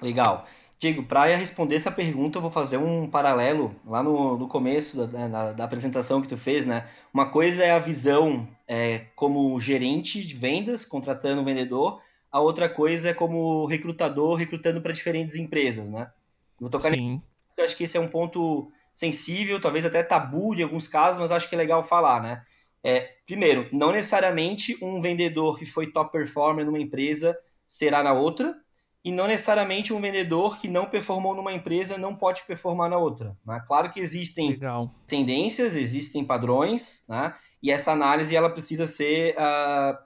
Legal. 0.00 0.46
Diego, 0.82 1.04
para 1.04 1.36
responder 1.36 1.76
essa 1.76 1.92
pergunta, 1.92 2.38
eu 2.38 2.42
vou 2.42 2.50
fazer 2.50 2.76
um 2.76 3.08
paralelo 3.08 3.72
lá 3.86 4.02
no, 4.02 4.36
no 4.36 4.48
começo 4.48 5.06
da, 5.06 5.28
da, 5.28 5.52
da, 5.52 5.64
apresentação 5.64 6.20
que 6.20 6.26
tu 6.26 6.36
fez, 6.36 6.66
né? 6.66 6.90
Uma 7.14 7.30
coisa 7.30 7.62
é 7.62 7.70
a 7.70 7.78
visão 7.78 8.48
é, 8.66 9.06
como 9.14 9.60
gerente 9.60 10.26
de 10.26 10.34
vendas, 10.34 10.84
contratando 10.84 11.40
um 11.40 11.44
vendedor, 11.44 12.02
a 12.32 12.40
outra 12.40 12.68
coisa 12.68 13.10
é 13.10 13.14
como 13.14 13.64
recrutador, 13.66 14.34
recrutando 14.34 14.80
para 14.80 14.92
diferentes 14.92 15.36
empresas, 15.36 15.88
né? 15.88 16.10
Vou 16.58 16.68
tocar 16.68 16.88
Sim. 16.90 17.22
Eu 17.56 17.64
acho 17.64 17.76
que 17.76 17.84
esse 17.84 17.96
é 17.96 18.00
um 18.00 18.08
ponto 18.08 18.68
sensível, 18.92 19.60
talvez 19.60 19.84
até 19.84 20.02
tabu 20.02 20.52
de 20.52 20.64
alguns 20.64 20.88
casos, 20.88 21.20
mas 21.20 21.30
acho 21.30 21.48
que 21.48 21.54
é 21.54 21.58
legal 21.58 21.84
falar, 21.84 22.20
né? 22.20 22.42
É, 22.82 23.08
primeiro, 23.24 23.68
não 23.70 23.92
necessariamente 23.92 24.76
um 24.82 25.00
vendedor 25.00 25.60
que 25.60 25.64
foi 25.64 25.92
top 25.92 26.10
performer 26.10 26.66
numa 26.66 26.80
empresa 26.80 27.38
será 27.64 28.02
na 28.02 28.12
outra, 28.12 28.60
e 29.04 29.10
não 29.10 29.26
necessariamente 29.26 29.92
um 29.92 30.00
vendedor 30.00 30.58
que 30.58 30.68
não 30.68 30.86
performou 30.86 31.34
numa 31.34 31.52
empresa 31.52 31.98
não 31.98 32.14
pode 32.14 32.42
performar 32.44 32.88
na 32.88 32.98
outra. 32.98 33.36
Né? 33.44 33.62
Claro 33.66 33.90
que 33.90 33.98
existem 33.98 34.50
Legal. 34.50 34.94
tendências, 35.08 35.74
existem 35.74 36.24
padrões, 36.24 37.02
né? 37.08 37.34
e 37.60 37.70
essa 37.70 37.90
análise 37.90 38.34
ela 38.36 38.48
precisa 38.48 38.86
ser 38.86 39.34
uh, 39.34 39.98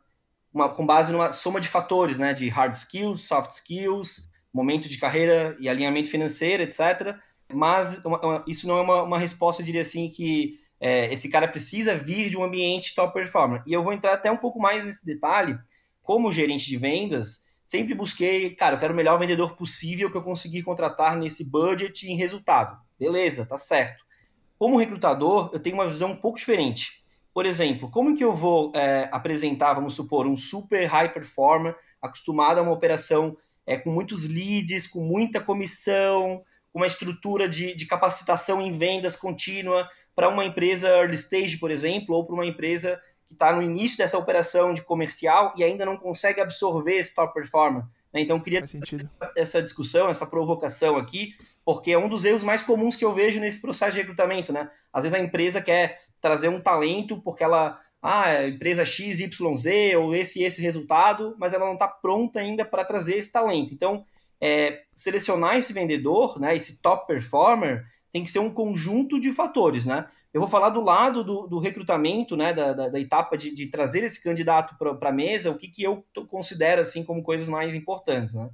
uma, 0.52 0.68
com 0.70 0.87
base 0.87 1.12
numa 1.12 1.30
soma 1.30 1.61
de 1.61 1.68
fatores, 1.68 2.16
né? 2.16 2.32
de 2.32 2.48
hard 2.48 2.72
skills, 2.72 3.22
soft 3.22 3.50
skills, 3.50 4.30
momento 4.52 4.88
de 4.88 4.96
carreira 4.96 5.54
e 5.61 5.68
alinhamento 5.68 6.09
financeiro, 6.09 6.62
etc. 6.62 7.16
Mas 7.52 8.02
uma, 8.02 8.18
uma, 8.24 8.44
isso 8.46 8.66
não 8.66 8.78
é 8.78 8.80
uma, 8.80 9.02
uma 9.02 9.18
resposta, 9.18 9.61
eu 9.61 9.66
diria 9.66 9.82
assim, 9.82 10.09
que 10.09 10.59
é, 10.80 11.12
esse 11.12 11.28
cara 11.28 11.46
precisa 11.46 11.94
vir 11.94 12.30
de 12.30 12.37
um 12.38 12.44
ambiente 12.44 12.94
top 12.94 13.12
performer. 13.12 13.62
E 13.66 13.74
eu 13.74 13.85
vou 13.85 13.92
entrar 13.92 14.14
até 14.14 14.30
um 14.30 14.37
pouco 14.38 14.59
mais 14.59 14.87
nesse 14.87 15.04
detalhe, 15.04 15.59
como 16.02 16.32
gerente 16.32 16.66
de 16.66 16.78
vendas, 16.78 17.44
sempre 17.66 17.94
busquei, 17.94 18.55
cara, 18.55 18.76
eu 18.76 18.81
quero 18.81 18.94
o 18.94 18.96
melhor 18.96 19.18
vendedor 19.18 19.57
possível 19.57 20.11
que 20.11 20.16
eu 20.16 20.22
conseguir 20.22 20.62
contratar 20.62 21.16
nesse 21.16 21.44
budget 21.44 22.09
em 22.09 22.16
resultado. 22.16 22.81
Beleza, 22.98 23.44
tá 23.44 23.59
certo. 23.59 24.05
Como 24.59 24.79
recrutador, 24.79 25.50
eu 25.52 25.61
tenho 25.61 25.74
uma 25.74 25.88
visão 25.88 26.12
um 26.12 26.16
pouco 26.16 26.38
diferente. 26.38 27.05
Por 27.35 27.44
exemplo, 27.44 27.90
como 27.90 28.16
que 28.16 28.24
eu 28.24 28.35
vou 28.35 28.72
é, 28.74 29.11
apresentar, 29.12 29.74
vamos 29.74 29.94
supor, 29.94 30.26
um 30.26 30.37
super 30.37 30.87
high 30.87 31.12
performer 31.12 31.76
acostumado 32.00 32.59
a 32.59 32.62
uma 32.62 32.72
operação 32.72 33.37
é, 33.66 33.76
com 33.76 33.90
muitos 33.90 34.26
leads, 34.26 34.87
com 34.87 35.00
muita 35.00 35.40
comissão, 35.40 36.42
com 36.72 36.79
uma 36.79 36.87
estrutura 36.87 37.48
de, 37.48 37.74
de 37.74 37.85
capacitação 37.85 38.62
em 38.62 38.79
vendas 38.79 39.16
contínua 39.16 39.87
para 40.14 40.29
uma 40.31 40.46
empresa 40.46 40.88
early 40.88 41.16
stage, 41.16 41.59
por 41.59 41.70
exemplo, 41.70 42.14
ou 42.14 42.24
para 42.24 42.35
uma 42.35 42.46
empresa 42.46 42.98
que 43.27 43.35
está 43.35 43.53
no 43.53 43.62
início 43.62 43.99
dessa 43.99 44.19
operação 44.19 44.73
de 44.73 44.83
comercial 44.83 45.53
e 45.57 45.65
ainda 45.65 45.85
não 45.85 45.97
consegue 45.97 46.41
absorver 46.41 46.97
esse 46.97 47.15
top 47.15 47.35
performer. 47.35 47.85
Né? 48.12 48.21
Então, 48.21 48.37
eu 48.37 48.43
queria 48.43 48.65
essa 49.37 49.62
discussão, 49.62 50.09
essa 50.09 50.27
provocação 50.27 50.97
aqui, 50.97 51.35
porque 51.65 51.93
é 51.93 51.99
um 51.99 52.09
dos 52.09 52.25
erros 52.25 52.45
mais 52.45 52.62
comuns 52.62 52.97
que 52.97 53.05
eu 53.05 53.12
vejo 53.12 53.41
nesse 53.41 53.61
processo 53.61 53.93
de 53.93 54.01
recrutamento. 54.01 54.53
Né? 54.53 54.71
Às 54.93 55.05
vezes 55.05 55.19
a 55.19 55.23
empresa 55.23 55.61
quer 55.61 56.01
trazer 56.21 56.49
um 56.49 56.61
talento 56.61 57.21
porque 57.21 57.45
ela, 57.45 57.81
ah, 58.03 58.31
é 58.31 58.49
empresa 58.49 58.85
XYZ 58.85 59.31
ou 59.99 60.15
esse 60.15 60.43
esse 60.43 60.62
resultado, 60.62 61.35
mas 61.39 61.53
ela 61.53 61.67
não 61.67 61.75
está 61.75 61.89
pronta 61.89 62.41
ainda 62.41 62.65
para 62.65 62.85
trazer 62.85 63.17
esse 63.17 63.31
talento. 63.31 63.75
Então, 63.75 64.05
é, 64.41 64.83
selecionar 64.95 65.57
esse 65.57 65.73
vendedor, 65.73 66.39
né, 66.39 66.55
esse 66.55 66.81
top 66.81 67.07
performer, 67.07 67.85
tem 68.12 68.23
que 68.23 68.31
ser 68.31 68.39
um 68.39 68.53
conjunto 68.53 69.21
de 69.21 69.33
fatores, 69.33 69.87
né? 69.87 70.07
Eu 70.37 70.40
vou 70.40 70.51
falar 70.51 70.68
do 70.68 70.83
lado 70.83 71.25
do, 71.25 71.46
do 71.46 71.59
recrutamento, 71.59 72.37
né, 72.37 72.53
da, 72.53 72.75
da, 72.75 72.88
da 72.90 73.01
etapa 73.01 73.38
de, 73.38 73.55
de, 73.55 73.68
trazer 73.68 74.05
esse 74.05 74.22
candidato 74.22 74.77
para 74.77 75.09
a 75.09 75.12
mesa, 75.12 75.51
o 75.51 75.57
que, 75.57 75.66
que 75.66 75.83
eu 75.83 76.05
considero 76.29 76.83
assim 76.83 77.03
como 77.03 77.22
coisas 77.22 77.49
mais 77.49 77.75
importantes. 77.75 78.35
Né? 78.35 78.51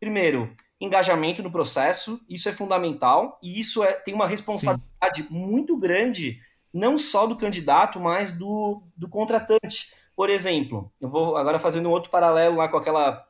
Primeiro, 0.00 0.52
engajamento 0.80 1.40
no 1.40 1.52
processo, 1.52 2.20
isso 2.28 2.48
é 2.48 2.52
fundamental 2.52 3.38
e 3.40 3.60
isso 3.60 3.84
é, 3.84 3.92
tem 3.92 4.12
uma 4.12 4.26
responsabilidade 4.26 5.22
Sim. 5.22 5.28
muito 5.30 5.76
grande, 5.76 6.40
não 6.74 6.98
só 6.98 7.24
do 7.24 7.36
candidato, 7.36 8.00
mas 8.00 8.32
do, 8.32 8.82
do 8.96 9.08
contratante. 9.08 9.94
Por 10.16 10.28
exemplo, 10.28 10.92
eu 11.00 11.08
vou 11.08 11.36
agora 11.36 11.60
fazendo 11.60 11.88
um 11.88 11.92
outro 11.92 12.10
paralelo 12.10 12.56
lá 12.56 12.66
com 12.68 12.78
aquela 12.78 13.24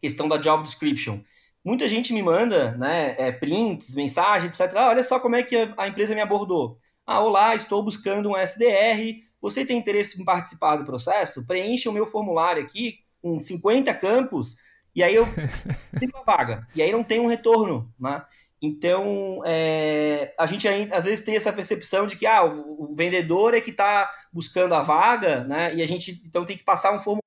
questão 0.00 0.28
da 0.28 0.36
job 0.36 0.64
description. 0.64 1.20
Muita 1.64 1.86
gente 1.86 2.12
me 2.12 2.24
manda 2.24 2.72
né, 2.72 3.14
é, 3.16 3.30
prints, 3.30 3.94
mensagens, 3.94 4.50
etc. 4.50 4.74
Ah, 4.76 4.88
olha 4.88 5.04
só 5.04 5.20
como 5.20 5.36
é 5.36 5.44
que 5.44 5.54
a, 5.54 5.72
a 5.76 5.86
empresa 5.86 6.12
me 6.12 6.20
abordou. 6.20 6.80
Ah, 7.08 7.20
olá, 7.20 7.54
estou 7.54 7.84
buscando 7.84 8.30
um 8.30 8.36
SDR. 8.36 9.22
Você 9.40 9.64
tem 9.64 9.78
interesse 9.78 10.20
em 10.20 10.24
participar 10.24 10.74
do 10.74 10.84
processo? 10.84 11.46
Preencha 11.46 11.88
o 11.88 11.92
meu 11.92 12.04
formulário 12.04 12.60
aqui 12.60 12.98
com 13.22 13.38
50 13.38 13.94
campos 13.94 14.56
e 14.92 15.04
aí 15.04 15.14
eu 15.14 15.24
tenho 16.00 16.10
uma 16.12 16.24
vaga. 16.24 16.66
E 16.74 16.82
aí 16.82 16.90
não 16.90 17.04
tem 17.04 17.20
um 17.20 17.28
retorno, 17.28 17.94
né? 17.96 18.24
Então, 18.60 19.40
é, 19.46 20.34
a 20.36 20.46
gente 20.46 20.66
ainda, 20.66 20.96
às 20.96 21.04
vezes 21.04 21.24
tem 21.24 21.36
essa 21.36 21.52
percepção 21.52 22.08
de 22.08 22.16
que 22.16 22.26
ah, 22.26 22.42
o, 22.42 22.90
o 22.90 22.94
vendedor 22.96 23.54
é 23.54 23.60
que 23.60 23.70
está 23.70 24.10
buscando 24.32 24.74
a 24.74 24.82
vaga, 24.82 25.44
né? 25.44 25.72
E 25.76 25.82
a 25.82 25.86
gente 25.86 26.20
então 26.26 26.44
tem 26.44 26.56
que 26.56 26.64
passar 26.64 26.90
um 26.90 26.98
formulário. 26.98 27.22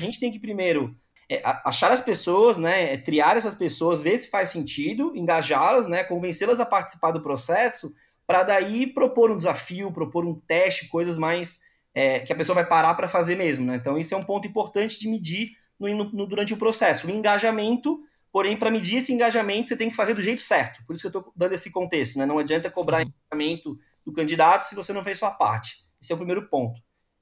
A 0.00 0.04
gente 0.04 0.18
tem 0.18 0.32
que 0.32 0.38
primeiro 0.38 0.96
é, 1.30 1.42
achar 1.44 1.92
as 1.92 2.00
pessoas, 2.00 2.56
né? 2.56 2.94
É, 2.94 2.96
triar 2.96 3.36
essas 3.36 3.54
pessoas, 3.54 4.02
ver 4.02 4.16
se 4.16 4.30
faz 4.30 4.48
sentido, 4.48 5.14
engajá-las, 5.14 5.86
né? 5.86 6.04
Convencê-las 6.04 6.58
a 6.58 6.64
participar 6.64 7.10
do 7.10 7.22
processo 7.22 7.92
para 8.26 8.42
daí 8.42 8.86
propor 8.86 9.30
um 9.30 9.36
desafio, 9.36 9.92
propor 9.92 10.24
um 10.24 10.34
teste, 10.34 10.88
coisas 10.88 11.18
mais 11.18 11.60
é, 11.94 12.20
que 12.20 12.32
a 12.32 12.36
pessoa 12.36 12.54
vai 12.54 12.66
parar 12.66 12.94
para 12.94 13.08
fazer 13.08 13.36
mesmo. 13.36 13.66
Né? 13.66 13.76
Então, 13.76 13.98
isso 13.98 14.14
é 14.14 14.16
um 14.16 14.22
ponto 14.22 14.46
importante 14.46 14.98
de 14.98 15.08
medir 15.08 15.52
no, 15.78 16.04
no, 16.04 16.26
durante 16.26 16.52
o 16.52 16.56
processo. 16.56 17.06
O 17.06 17.10
engajamento, 17.10 18.00
porém, 18.32 18.56
para 18.56 18.70
medir 18.70 18.96
esse 18.96 19.12
engajamento, 19.12 19.68
você 19.68 19.76
tem 19.76 19.90
que 19.90 19.96
fazer 19.96 20.14
do 20.14 20.22
jeito 20.22 20.42
certo. 20.42 20.84
Por 20.86 20.94
isso 20.94 21.02
que 21.02 21.14
eu 21.14 21.20
estou 21.20 21.32
dando 21.36 21.52
esse 21.52 21.70
contexto. 21.70 22.18
Né? 22.18 22.26
Não 22.26 22.38
adianta 22.38 22.70
cobrar 22.70 23.02
engajamento 23.02 23.78
do 24.04 24.12
candidato 24.12 24.64
se 24.64 24.74
você 24.74 24.92
não 24.92 25.04
fez 25.04 25.18
sua 25.18 25.30
parte. 25.30 25.84
Esse 26.00 26.12
é 26.12 26.14
o 26.14 26.18
primeiro 26.18 26.48
ponto. 26.48 26.80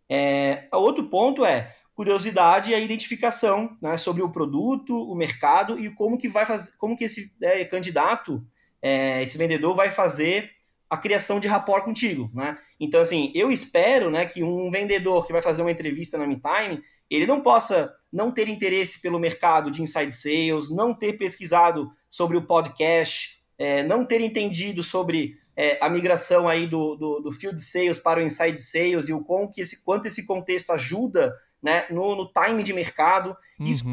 É, 0.09 0.69
o 0.73 0.79
outro 0.79 1.09
ponto 1.09 1.45
é 1.45 1.75
curiosidade 1.95 2.71
e 2.71 2.75
a 2.75 2.81
identificação 2.81 3.77
né, 3.81 3.97
sobre 3.99 4.23
o 4.23 4.31
produto, 4.31 4.97
o 4.97 5.15
mercado 5.15 5.79
e 5.79 5.91
como 5.91 6.19
que 6.19 6.29
vai 6.29 6.47
fazer, 6.47 6.73
como 6.79 6.97
que 6.97 7.05
esse 7.05 7.35
é, 7.41 7.65
candidato, 7.65 8.45
é, 8.81 9.23
esse 9.23 9.37
vendedor 9.39 9.77
vai 9.77 9.91
fazer 9.91 10.51
a 10.93 10.97
criação 10.99 11.41
de 11.41 11.49
rapport 11.49 11.83
contigo, 11.87 12.31
né? 12.35 12.59
Então, 12.79 13.01
assim, 13.01 13.33
eu 13.35 13.51
espero, 13.51 14.11
né, 14.11 14.27
que 14.27 14.45
um 14.45 14.71
vendedor 14.71 15.27
que 15.27 15.33
vai 15.33 15.41
fazer 15.41 15.63
uma 15.63 15.71
entrevista 15.71 16.19
na 16.19 16.27
MeTime, 16.27 16.83
ele 17.09 17.27
não 17.27 17.41
possa 17.41 17.91
não 18.13 18.31
ter 18.31 18.47
interesse 18.47 19.01
pelo 19.01 19.19
mercado 19.19 19.71
de 19.71 19.81
inside 19.81 20.13
sales, 20.13 20.69
não 20.69 20.93
ter 20.93 21.15
pesquisado 21.15 21.91
sobre 22.11 22.37
o 22.37 22.43
podcast, 22.43 23.43
é, 23.57 23.83
não 23.83 24.05
ter 24.05 24.21
entendido 24.21 24.85
sobre 24.85 25.39
é, 25.57 25.79
a 25.83 25.89
migração 25.89 26.47
aí 26.47 26.67
do, 26.67 26.95
do, 26.95 27.21
do, 27.21 27.33
field 27.33 27.59
sales 27.63 27.99
para 27.99 28.21
o 28.21 28.23
inside 28.23 28.61
sales 28.61 29.09
e 29.09 29.15
o 29.15 29.25
quão 29.25 29.49
que 29.49 29.63
esse, 29.63 29.83
quanto 29.83 30.05
esse 30.05 30.27
contexto 30.27 30.73
ajuda 30.73 31.35
né, 31.63 31.87
no, 31.89 32.15
no 32.15 32.31
time 32.31 32.63
de 32.63 32.75
mercado. 32.75 33.35
Uhum. 33.59 33.67
Isso 33.67 33.85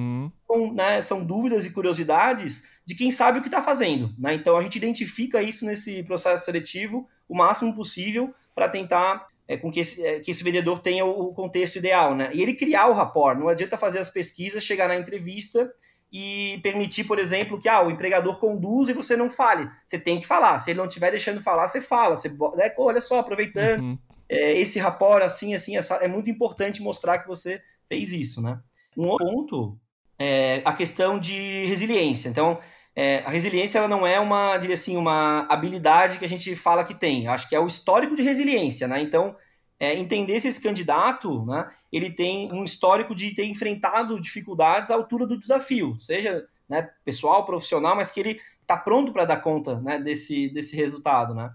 são, 0.45 0.73
né, 0.73 1.01
são 1.01 1.23
dúvidas 1.23 1.65
e 1.65 1.71
curiosidades 1.71 2.67
de 2.89 2.95
quem 2.95 3.11
sabe 3.11 3.37
o 3.37 3.41
que 3.43 3.47
está 3.47 3.61
fazendo. 3.61 4.11
Né? 4.17 4.33
Então 4.33 4.57
a 4.57 4.63
gente 4.63 4.75
identifica 4.75 5.43
isso 5.43 5.63
nesse 5.63 6.01
processo 6.01 6.43
seletivo 6.43 7.07
o 7.27 7.37
máximo 7.37 7.75
possível 7.75 8.33
para 8.55 8.67
tentar 8.67 9.27
é, 9.47 9.55
com 9.55 9.71
que 9.71 9.81
esse, 9.81 10.03
é, 10.03 10.19
que 10.19 10.31
esse 10.31 10.43
vendedor 10.43 10.79
tenha 10.79 11.05
o, 11.05 11.27
o, 11.27 11.33
contexto 11.35 11.75
ideal. 11.75 12.15
Né? 12.15 12.31
E 12.33 12.41
ele 12.41 12.55
criar 12.55 12.87
o 12.87 12.93
rapport. 12.93 13.37
Não 13.37 13.47
adianta 13.47 13.77
fazer 13.77 13.99
as 13.99 14.09
pesquisas, 14.09 14.63
chegar 14.63 14.87
na 14.87 14.97
entrevista 14.97 15.71
e 16.11 16.59
permitir, 16.63 17.03
por 17.03 17.19
exemplo, 17.19 17.59
que 17.59 17.69
ah, 17.69 17.79
o 17.83 17.91
empregador 17.91 18.39
conduza 18.39 18.89
e 18.89 18.95
você 18.95 19.15
não 19.15 19.29
fale. 19.29 19.69
Você 19.85 19.99
tem 19.99 20.19
que 20.19 20.25
falar. 20.25 20.57
Se 20.57 20.71
ele 20.71 20.79
não 20.79 20.87
estiver 20.87 21.11
deixando 21.11 21.41
falar, 21.41 21.67
você 21.67 21.79
fala. 21.79 22.17
Você, 22.17 22.27
né, 22.27 22.73
olha 22.75 23.01
só, 23.01 23.19
aproveitando 23.19 23.83
uhum. 23.83 23.99
é, 24.27 24.53
esse 24.59 24.79
rapport 24.79 25.23
assim, 25.23 25.53
assim, 25.53 25.77
essa, 25.77 25.97
é 25.97 26.07
muito 26.07 26.27
importante 26.27 26.81
mostrar 26.81 27.19
que 27.19 27.27
você 27.27 27.61
fez 27.87 28.11
isso, 28.11 28.41
né? 28.41 28.59
Um 28.97 29.09
outro 29.09 29.27
ponto 29.27 29.79
é 30.17 30.63
a 30.65 30.73
questão 30.73 31.19
de 31.19 31.65
resiliência. 31.67 32.27
Então, 32.27 32.59
é, 32.99 33.23
a 33.25 33.29
resiliência 33.29 33.77
ela 33.77 33.87
não 33.87 34.05
é 34.05 34.19
uma, 34.19 34.57
diria 34.57 34.73
assim, 34.73 34.97
uma 34.97 35.47
habilidade 35.49 36.19
que 36.19 36.25
a 36.25 36.27
gente 36.27 36.53
fala 36.53 36.83
que 36.83 36.93
tem. 36.93 37.29
Acho 37.29 37.47
que 37.47 37.55
é 37.55 37.59
o 37.59 37.65
histórico 37.65 38.13
de 38.13 38.21
resiliência, 38.21 38.89
né? 38.89 39.01
Então, 39.01 39.37
é, 39.79 39.95
entender 39.95 40.37
se 40.41 40.49
esse 40.49 40.61
candidato, 40.61 41.45
né, 41.45 41.71
ele 41.93 42.11
tem 42.11 42.51
um 42.51 42.61
histórico 42.61 43.15
de 43.15 43.33
ter 43.33 43.45
enfrentado 43.45 44.19
dificuldades 44.19 44.91
à 44.91 44.95
altura 44.95 45.25
do 45.25 45.39
desafio, 45.39 45.97
seja 45.97 46.45
né, 46.67 46.89
pessoal, 47.05 47.45
profissional, 47.45 47.95
mas 47.95 48.11
que 48.11 48.19
ele 48.19 48.41
está 48.61 48.75
pronto 48.75 49.13
para 49.13 49.23
dar 49.23 49.37
conta 49.37 49.79
né, 49.79 49.97
desse, 49.97 50.49
desse 50.49 50.75
resultado, 50.75 51.33
né? 51.33 51.53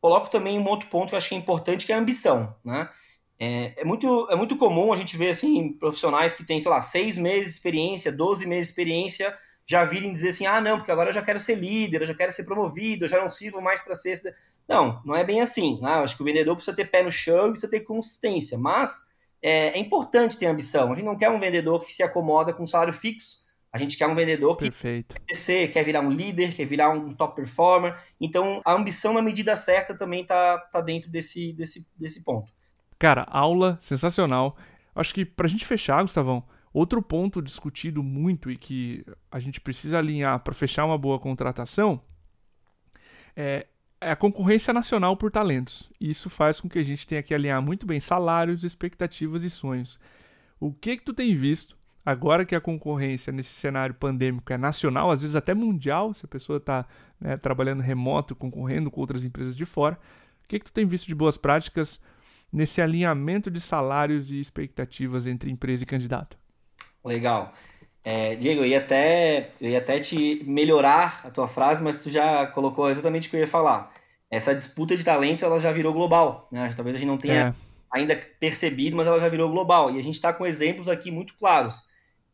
Coloco 0.00 0.30
também 0.30 0.58
um 0.58 0.66
outro 0.66 0.88
ponto 0.88 1.10
que 1.10 1.14
eu 1.14 1.18
acho 1.18 1.28
que 1.28 1.34
é 1.34 1.38
importante, 1.38 1.84
que 1.84 1.92
é 1.92 1.94
a 1.94 1.98
ambição, 1.98 2.56
né? 2.64 2.88
É, 3.38 3.82
é, 3.82 3.84
muito, 3.84 4.26
é 4.30 4.34
muito 4.34 4.56
comum 4.56 4.94
a 4.94 4.96
gente 4.96 5.14
ver, 5.18 5.28
assim, 5.28 5.74
profissionais 5.74 6.34
que 6.34 6.42
têm, 6.42 6.58
sei 6.58 6.70
lá, 6.70 6.80
seis 6.80 7.18
meses 7.18 7.48
de 7.48 7.54
experiência, 7.56 8.10
12 8.10 8.46
meses 8.46 8.68
de 8.68 8.70
experiência, 8.70 9.38
já 9.70 9.84
virem 9.84 10.12
dizer 10.12 10.30
assim, 10.30 10.46
ah, 10.46 10.60
não, 10.60 10.78
porque 10.78 10.90
agora 10.90 11.10
eu 11.10 11.12
já 11.12 11.22
quero 11.22 11.38
ser 11.38 11.54
líder, 11.54 12.02
eu 12.02 12.06
já 12.08 12.14
quero 12.14 12.32
ser 12.32 12.42
promovido, 12.42 13.04
eu 13.04 13.08
já 13.08 13.20
não 13.20 13.30
sirvo 13.30 13.62
mais 13.62 13.80
para 13.80 13.94
ser... 13.94 14.20
Não, 14.68 15.00
não 15.04 15.14
é 15.14 15.22
bem 15.22 15.40
assim. 15.40 15.80
Né? 15.80 15.90
Eu 15.90 16.02
acho 16.02 16.16
que 16.16 16.22
o 16.22 16.24
vendedor 16.24 16.56
precisa 16.56 16.76
ter 16.76 16.86
pé 16.86 17.04
no 17.04 17.12
chão 17.12 17.46
e 17.46 17.50
precisa 17.52 17.70
ter 17.70 17.78
consistência, 17.78 18.58
mas 18.58 19.06
é, 19.40 19.68
é, 19.68 19.78
importante 19.78 20.36
ter 20.36 20.46
ambição. 20.46 20.90
A 20.90 20.96
gente 20.96 21.04
não 21.04 21.16
quer 21.16 21.30
um 21.30 21.38
vendedor 21.38 21.86
que 21.86 21.94
se 21.94 22.02
acomoda 22.02 22.52
com 22.52 22.64
um 22.64 22.66
salário 22.66 22.92
fixo. 22.92 23.48
A 23.72 23.78
gente 23.78 23.96
quer 23.96 24.08
um 24.08 24.14
vendedor 24.16 24.56
que 24.56 24.64
Perfeito. 24.64 25.14
quer 25.14 25.20
crescer, 25.20 25.68
quer 25.68 25.84
virar 25.84 26.00
um 26.00 26.10
líder, 26.10 26.52
quer 26.52 26.64
virar 26.64 26.90
um 26.90 27.14
top 27.14 27.36
performer. 27.36 27.96
Então, 28.20 28.60
a 28.64 28.72
ambição 28.72 29.12
na 29.12 29.22
medida 29.22 29.54
certa 29.54 29.96
também 29.96 30.24
tá, 30.24 30.58
tá 30.58 30.80
dentro 30.80 31.08
desse, 31.08 31.52
desse, 31.52 31.86
desse 31.96 32.24
ponto. 32.24 32.50
Cara, 32.98 33.24
aula 33.30 33.78
sensacional. 33.80 34.56
Acho 34.96 35.14
que 35.14 35.24
pra 35.24 35.46
gente 35.46 35.64
fechar, 35.64 36.02
Gustavão, 36.02 36.42
Outro 36.72 37.02
ponto 37.02 37.42
discutido 37.42 38.02
muito 38.02 38.50
e 38.50 38.56
que 38.56 39.04
a 39.30 39.40
gente 39.40 39.60
precisa 39.60 39.98
alinhar 39.98 40.38
para 40.40 40.54
fechar 40.54 40.84
uma 40.84 40.96
boa 40.96 41.18
contratação 41.18 42.00
é, 43.34 43.66
é, 44.00 44.10
a 44.10 44.16
concorrência 44.16 44.72
nacional 44.72 45.16
por 45.16 45.30
talentos. 45.30 45.90
Isso 46.00 46.30
faz 46.30 46.60
com 46.60 46.68
que 46.68 46.78
a 46.78 46.82
gente 46.82 47.06
tenha 47.06 47.22
que 47.22 47.34
alinhar 47.34 47.60
muito 47.60 47.86
bem 47.86 48.00
salários, 48.00 48.64
expectativas 48.64 49.44
e 49.44 49.50
sonhos. 49.50 49.98
O 50.58 50.72
que 50.72 50.96
que 50.96 51.04
tu 51.04 51.12
tem 51.12 51.34
visto 51.34 51.76
agora 52.04 52.44
que 52.44 52.54
a 52.54 52.60
concorrência 52.60 53.32
nesse 53.32 53.52
cenário 53.52 53.94
pandêmico 53.94 54.52
é 54.52 54.56
nacional, 54.56 55.10
às 55.10 55.20
vezes 55.20 55.36
até 55.36 55.54
mundial, 55.54 56.14
se 56.14 56.24
a 56.24 56.28
pessoa 56.28 56.56
está 56.56 56.86
né, 57.20 57.36
trabalhando 57.36 57.82
remoto, 57.82 58.34
concorrendo 58.34 58.90
com 58.90 59.00
outras 59.00 59.24
empresas 59.24 59.54
de 59.54 59.66
fora, 59.66 59.98
o 60.44 60.48
que 60.48 60.58
que 60.58 60.64
tu 60.64 60.72
tem 60.72 60.86
visto 60.86 61.06
de 61.06 61.14
boas 61.14 61.36
práticas 61.36 62.00
nesse 62.52 62.80
alinhamento 62.80 63.50
de 63.50 63.60
salários 63.60 64.30
e 64.30 64.40
expectativas 64.40 65.26
entre 65.26 65.50
empresa 65.50 65.82
e 65.82 65.86
candidato? 65.86 66.39
Legal. 67.04 67.52
É, 68.02 68.34
Diego, 68.34 68.62
eu 68.62 68.66
ia, 68.66 68.78
até, 68.78 69.50
eu 69.60 69.70
ia 69.70 69.78
até 69.78 70.00
te 70.00 70.42
melhorar 70.46 71.20
a 71.24 71.30
tua 71.30 71.46
frase, 71.46 71.82
mas 71.82 71.98
tu 71.98 72.08
já 72.08 72.46
colocou 72.46 72.88
exatamente 72.88 73.28
o 73.28 73.30
que 73.30 73.36
eu 73.36 73.40
ia 73.40 73.46
falar. 73.46 73.92
Essa 74.30 74.54
disputa 74.54 74.96
de 74.96 75.04
talento 75.04 75.44
ela 75.44 75.58
já 75.58 75.70
virou 75.72 75.92
global, 75.92 76.48
né? 76.50 76.72
Talvez 76.74 76.96
a 76.96 76.98
gente 76.98 77.08
não 77.08 77.18
tenha 77.18 77.48
é. 77.48 77.54
ainda 77.90 78.16
percebido, 78.38 78.96
mas 78.96 79.06
ela 79.06 79.20
já 79.20 79.28
virou 79.28 79.50
global. 79.50 79.94
E 79.94 79.98
a 79.98 80.02
gente 80.02 80.14
está 80.14 80.32
com 80.32 80.46
exemplos 80.46 80.88
aqui 80.88 81.10
muito 81.10 81.34
claros. 81.36 81.88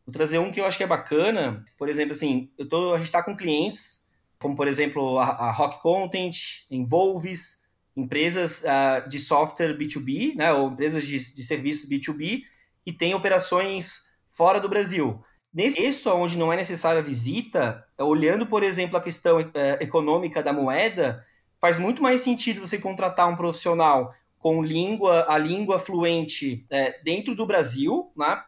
Vou 0.05 0.13
trazer 0.13 0.39
um 0.39 0.51
que 0.51 0.61
eu 0.61 0.65
acho 0.65 0.77
que 0.77 0.83
é 0.83 0.87
bacana. 0.87 1.65
Por 1.77 1.89
exemplo, 1.89 2.13
assim, 2.13 2.49
eu 2.57 2.67
tô, 2.69 2.93
a 2.93 2.97
gente 2.97 3.07
está 3.07 3.21
com 3.21 3.35
clientes, 3.35 4.07
como 4.39 4.55
por 4.55 4.67
exemplo 4.67 5.19
a, 5.19 5.25
a 5.25 5.51
Rock 5.51 5.81
Content, 5.81 6.37
Envolves, 6.71 7.65
empresas 7.95 8.63
uh, 8.63 9.09
de 9.09 9.19
software 9.19 9.77
B2B, 9.77 10.35
né? 10.35 10.53
Ou 10.53 10.69
empresas 10.69 11.05
de, 11.05 11.17
de 11.17 11.43
serviços 11.43 11.89
B2B, 11.89 12.43
que 12.85 12.93
têm 12.93 13.13
operações 13.13 14.06
fora 14.37 14.61
do 14.61 14.69
Brasil. 14.69 15.19
Nesse 15.51 15.77
texto, 15.77 16.11
onde 16.11 16.37
não 16.37 16.53
é 16.53 16.55
necessária 16.55 17.01
a 17.01 17.03
visita, 17.03 17.83
olhando, 17.97 18.45
por 18.45 18.61
exemplo, 18.61 18.95
a 18.95 19.01
questão 19.01 19.39
é, 19.39 19.83
econômica 19.83 20.43
da 20.43 20.53
moeda, 20.53 21.25
faz 21.59 21.79
muito 21.79 22.03
mais 22.03 22.21
sentido 22.21 22.61
você 22.61 22.77
contratar 22.77 23.27
um 23.27 23.35
profissional 23.35 24.13
com 24.37 24.61
língua, 24.61 25.25
a 25.27 25.37
língua 25.37 25.79
fluente 25.79 26.63
é, 26.69 27.01
dentro 27.03 27.33
do 27.33 27.47
Brasil, 27.47 28.11
né? 28.15 28.39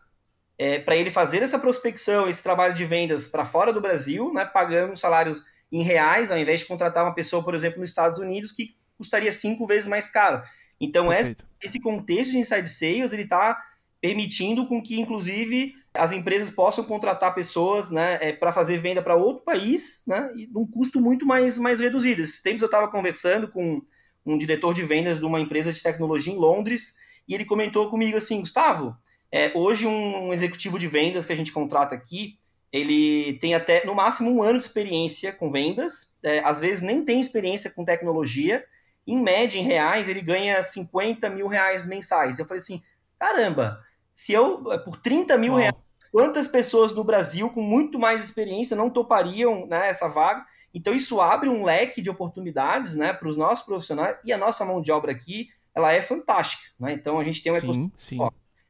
É, 0.55 0.77
para 0.77 0.95
ele 0.95 1.09
fazer 1.09 1.41
essa 1.41 1.57
prospecção, 1.57 2.27
esse 2.27 2.43
trabalho 2.43 2.73
de 2.73 2.85
vendas 2.85 3.25
para 3.27 3.45
fora 3.45 3.71
do 3.71 3.79
Brasil, 3.79 4.31
né, 4.33 4.43
pagando 4.43 4.95
salários 4.97 5.41
em 5.71 5.83
reais, 5.83 6.29
ao 6.29 6.37
invés 6.37 6.59
de 6.59 6.65
contratar 6.65 7.05
uma 7.05 7.15
pessoa, 7.15 7.41
por 7.41 7.55
exemplo, 7.55 7.79
nos 7.79 7.89
Estados 7.89 8.19
Unidos, 8.19 8.51
que 8.51 8.75
custaria 8.97 9.31
cinco 9.31 9.65
vezes 9.65 9.87
mais 9.87 10.09
caro. 10.09 10.43
Então, 10.77 11.13
esse, 11.13 11.35
esse 11.63 11.79
contexto 11.79 12.31
de 12.31 12.39
inside 12.39 12.67
sales, 12.67 13.13
ele 13.13 13.23
está 13.23 13.57
permitindo 14.01 14.65
com 14.65 14.81
que, 14.81 14.99
inclusive, 14.99 15.75
as 15.93 16.11
empresas 16.11 16.49
possam 16.49 16.83
contratar 16.83 17.35
pessoas 17.35 17.89
né, 17.89 18.17
é, 18.21 18.33
para 18.33 18.51
fazer 18.51 18.77
venda 18.77 19.01
para 19.01 19.15
outro 19.15 19.43
país 19.43 20.03
né, 20.07 20.31
e 20.35 20.47
num 20.47 20.65
custo 20.65 21.01
muito 21.01 21.25
mais, 21.25 21.57
mais 21.57 21.79
reduzido. 21.79 22.21
Esses 22.21 22.41
tempos 22.41 22.61
eu 22.61 22.67
estava 22.67 22.87
conversando 22.87 23.47
com 23.47 23.81
um 24.25 24.37
diretor 24.37 24.73
de 24.73 24.83
vendas 24.83 25.19
de 25.19 25.25
uma 25.25 25.39
empresa 25.39 25.73
de 25.73 25.81
tecnologia 25.81 26.33
em 26.33 26.37
Londres 26.37 26.95
e 27.27 27.33
ele 27.33 27.45
comentou 27.45 27.89
comigo 27.89 28.17
assim, 28.17 28.39
Gustavo, 28.39 28.95
é, 29.31 29.51
hoje 29.55 29.85
um 29.85 30.31
executivo 30.33 30.79
de 30.79 30.87
vendas 30.87 31.25
que 31.25 31.33
a 31.33 31.35
gente 31.35 31.51
contrata 31.51 31.93
aqui, 31.93 32.37
ele 32.71 33.33
tem 33.39 33.55
até 33.55 33.85
no 33.85 33.95
máximo 33.95 34.31
um 34.31 34.43
ano 34.43 34.59
de 34.59 34.65
experiência 34.65 35.31
com 35.33 35.51
vendas, 35.51 36.15
é, 36.23 36.39
às 36.39 36.59
vezes 36.59 36.83
nem 36.83 37.03
tem 37.03 37.19
experiência 37.19 37.69
com 37.69 37.83
tecnologia, 37.83 38.63
em 39.05 39.19
média, 39.19 39.57
em 39.57 39.63
reais, 39.63 40.07
ele 40.07 40.21
ganha 40.21 40.61
50 40.61 41.29
mil 41.31 41.47
reais 41.47 41.85
mensais. 41.85 42.37
Eu 42.37 42.45
falei 42.45 42.61
assim, 42.61 42.81
caramba, 43.17 43.83
se 44.13 44.33
eu, 44.33 44.63
por 44.83 44.97
30 44.97 45.37
mil 45.37 45.55
reais, 45.55 45.75
quantas 46.11 46.47
pessoas 46.47 46.93
no 46.93 47.03
Brasil 47.03 47.49
com 47.49 47.61
muito 47.61 47.97
mais 47.99 48.23
experiência 48.23 48.75
não 48.75 48.89
topariam 48.89 49.65
né, 49.65 49.89
essa 49.89 50.07
vaga? 50.07 50.45
Então, 50.73 50.93
isso 50.93 51.19
abre 51.19 51.49
um 51.49 51.63
leque 51.63 52.01
de 52.01 52.09
oportunidades 52.09 52.95
né, 52.95 53.13
para 53.13 53.27
os 53.27 53.37
nossos 53.37 53.65
profissionais 53.65 54.17
e 54.23 54.31
a 54.31 54.37
nossa 54.37 54.63
mão 54.63 54.81
de 54.81 54.91
obra 54.91 55.11
aqui 55.11 55.49
ela 55.73 55.91
é 55.91 56.01
fantástica. 56.01 56.63
Né? 56.79 56.93
Então, 56.93 57.19
a 57.19 57.23
gente 57.23 57.41
tem 57.41 57.51
um 57.51 57.59
sim, 57.59 57.91
sim. 57.97 58.15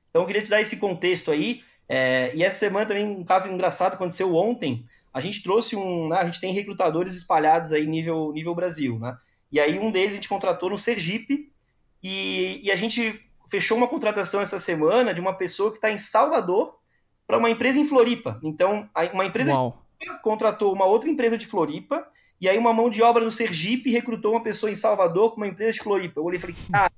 Então, 0.10 0.22
eu 0.22 0.26
queria 0.26 0.42
te 0.42 0.50
dar 0.50 0.62
esse 0.62 0.78
contexto 0.78 1.32
aí. 1.32 1.62
É, 1.88 2.32
e 2.36 2.44
essa 2.44 2.60
semana 2.60 2.86
também, 2.86 3.06
um 3.06 3.24
caso 3.24 3.50
engraçado 3.50 3.96
aconteceu 3.96 4.36
ontem. 4.36 4.86
A 5.14 5.20
gente 5.20 5.42
trouxe 5.44 5.76
um. 5.76 6.08
Né, 6.08 6.18
a 6.18 6.26
gente 6.26 6.40
tem 6.40 6.54
recrutadores 6.54 7.14
espalhados 7.16 7.72
aí 7.72 7.86
nível, 7.86 8.32
nível 8.32 8.56
Brasil. 8.56 8.98
Né? 9.00 9.18
E 9.52 9.60
aí, 9.60 9.80
um 9.80 9.92
deles 9.92 10.12
a 10.12 10.16
gente 10.16 10.30
contratou 10.30 10.70
no 10.70 10.78
Sergipe. 10.78 11.52
E, 12.02 12.62
e 12.64 12.72
a 12.72 12.76
gente 12.76 13.29
fechou 13.50 13.78
uma 13.78 13.88
contratação 13.88 14.42
essa 14.42 14.60
semana 14.60 15.14
de 15.14 15.22
uma 15.22 15.34
pessoa 15.34 15.72
que 15.72 15.78
está 15.78 15.92
em 15.92 15.98
Salvador 15.98 16.78
para 17.28 17.38
uma 17.38 17.50
empresa 17.50 17.80
em 17.80 17.86
Floripa. 17.86 18.40
Então, 18.44 18.90
uma 19.14 19.26
empresa 19.26 19.54
contratou 20.24 20.74
uma 20.74 20.86
outra 20.86 21.10
empresa 21.10 21.38
de 21.38 21.46
Floripa 21.46 22.08
e 22.40 22.48
aí 22.48 22.58
uma 22.58 22.74
mão 22.74 22.90
de 22.90 23.04
obra 23.04 23.24
no 23.24 23.32
Sergipe 23.32 23.92
recrutou 23.92 24.32
uma 24.32 24.44
pessoa 24.44 24.72
em 24.72 24.76
Salvador 24.76 25.32
com 25.32 25.38
uma 25.38 25.48
empresa 25.48 25.74
de 25.74 25.84
Floripa. 25.84 26.20
Eu 26.20 26.24
olhei 26.24 26.38
e 26.38 26.42
falei, 26.42 26.56
ah, 26.74 26.90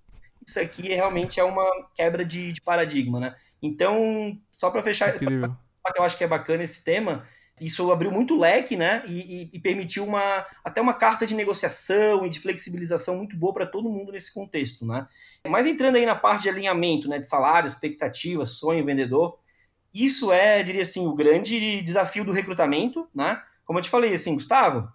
isso 0.45 0.59
aqui 0.59 0.89
realmente 0.89 1.39
é 1.39 1.43
uma 1.43 1.65
quebra 1.95 2.23
de, 2.23 2.53
de 2.53 2.61
paradigma, 2.61 3.19
né? 3.19 3.35
Então, 3.61 4.37
só 4.57 4.69
para 4.69 4.83
fechar, 4.83 5.17
que 5.17 5.25
eu 5.25 6.03
acho 6.03 6.17
que 6.17 6.23
é 6.23 6.27
bacana 6.27 6.63
esse 6.63 6.83
tema, 6.83 7.27
isso 7.59 7.91
abriu 7.91 8.11
muito 8.11 8.39
leque, 8.39 8.75
né? 8.75 9.03
E, 9.05 9.43
e, 9.43 9.49
e, 9.53 9.59
permitiu 9.59 10.03
uma 10.03 10.45
até 10.63 10.81
uma 10.81 10.93
carta 10.93 11.27
de 11.27 11.35
negociação 11.35 12.25
e 12.25 12.29
de 12.29 12.39
flexibilização 12.39 13.17
muito 13.17 13.35
boa 13.37 13.53
para 13.53 13.67
todo 13.67 13.89
mundo 13.89 14.11
nesse 14.11 14.33
contexto, 14.33 14.85
né? 14.85 15.07
Mas 15.47 15.65
entrando 15.65 15.95
aí 15.95 16.05
na 16.05 16.15
parte 16.15 16.43
de 16.43 16.49
alinhamento, 16.49 17.09
né, 17.09 17.19
de 17.19 17.27
salário, 17.27 17.67
expectativa, 17.67 18.45
sonho, 18.45 18.85
vendedor, 18.85 19.39
isso 19.93 20.31
é, 20.31 20.61
diria 20.63 20.83
assim, 20.83 21.05
o 21.05 21.13
grande 21.13 21.81
desafio 21.81 22.23
do 22.23 22.31
recrutamento, 22.31 23.07
né? 23.13 23.41
Como 23.65 23.79
eu 23.79 23.83
te 23.83 23.89
falei, 23.89 24.13
assim, 24.13 24.35
Gustavo, 24.35 24.87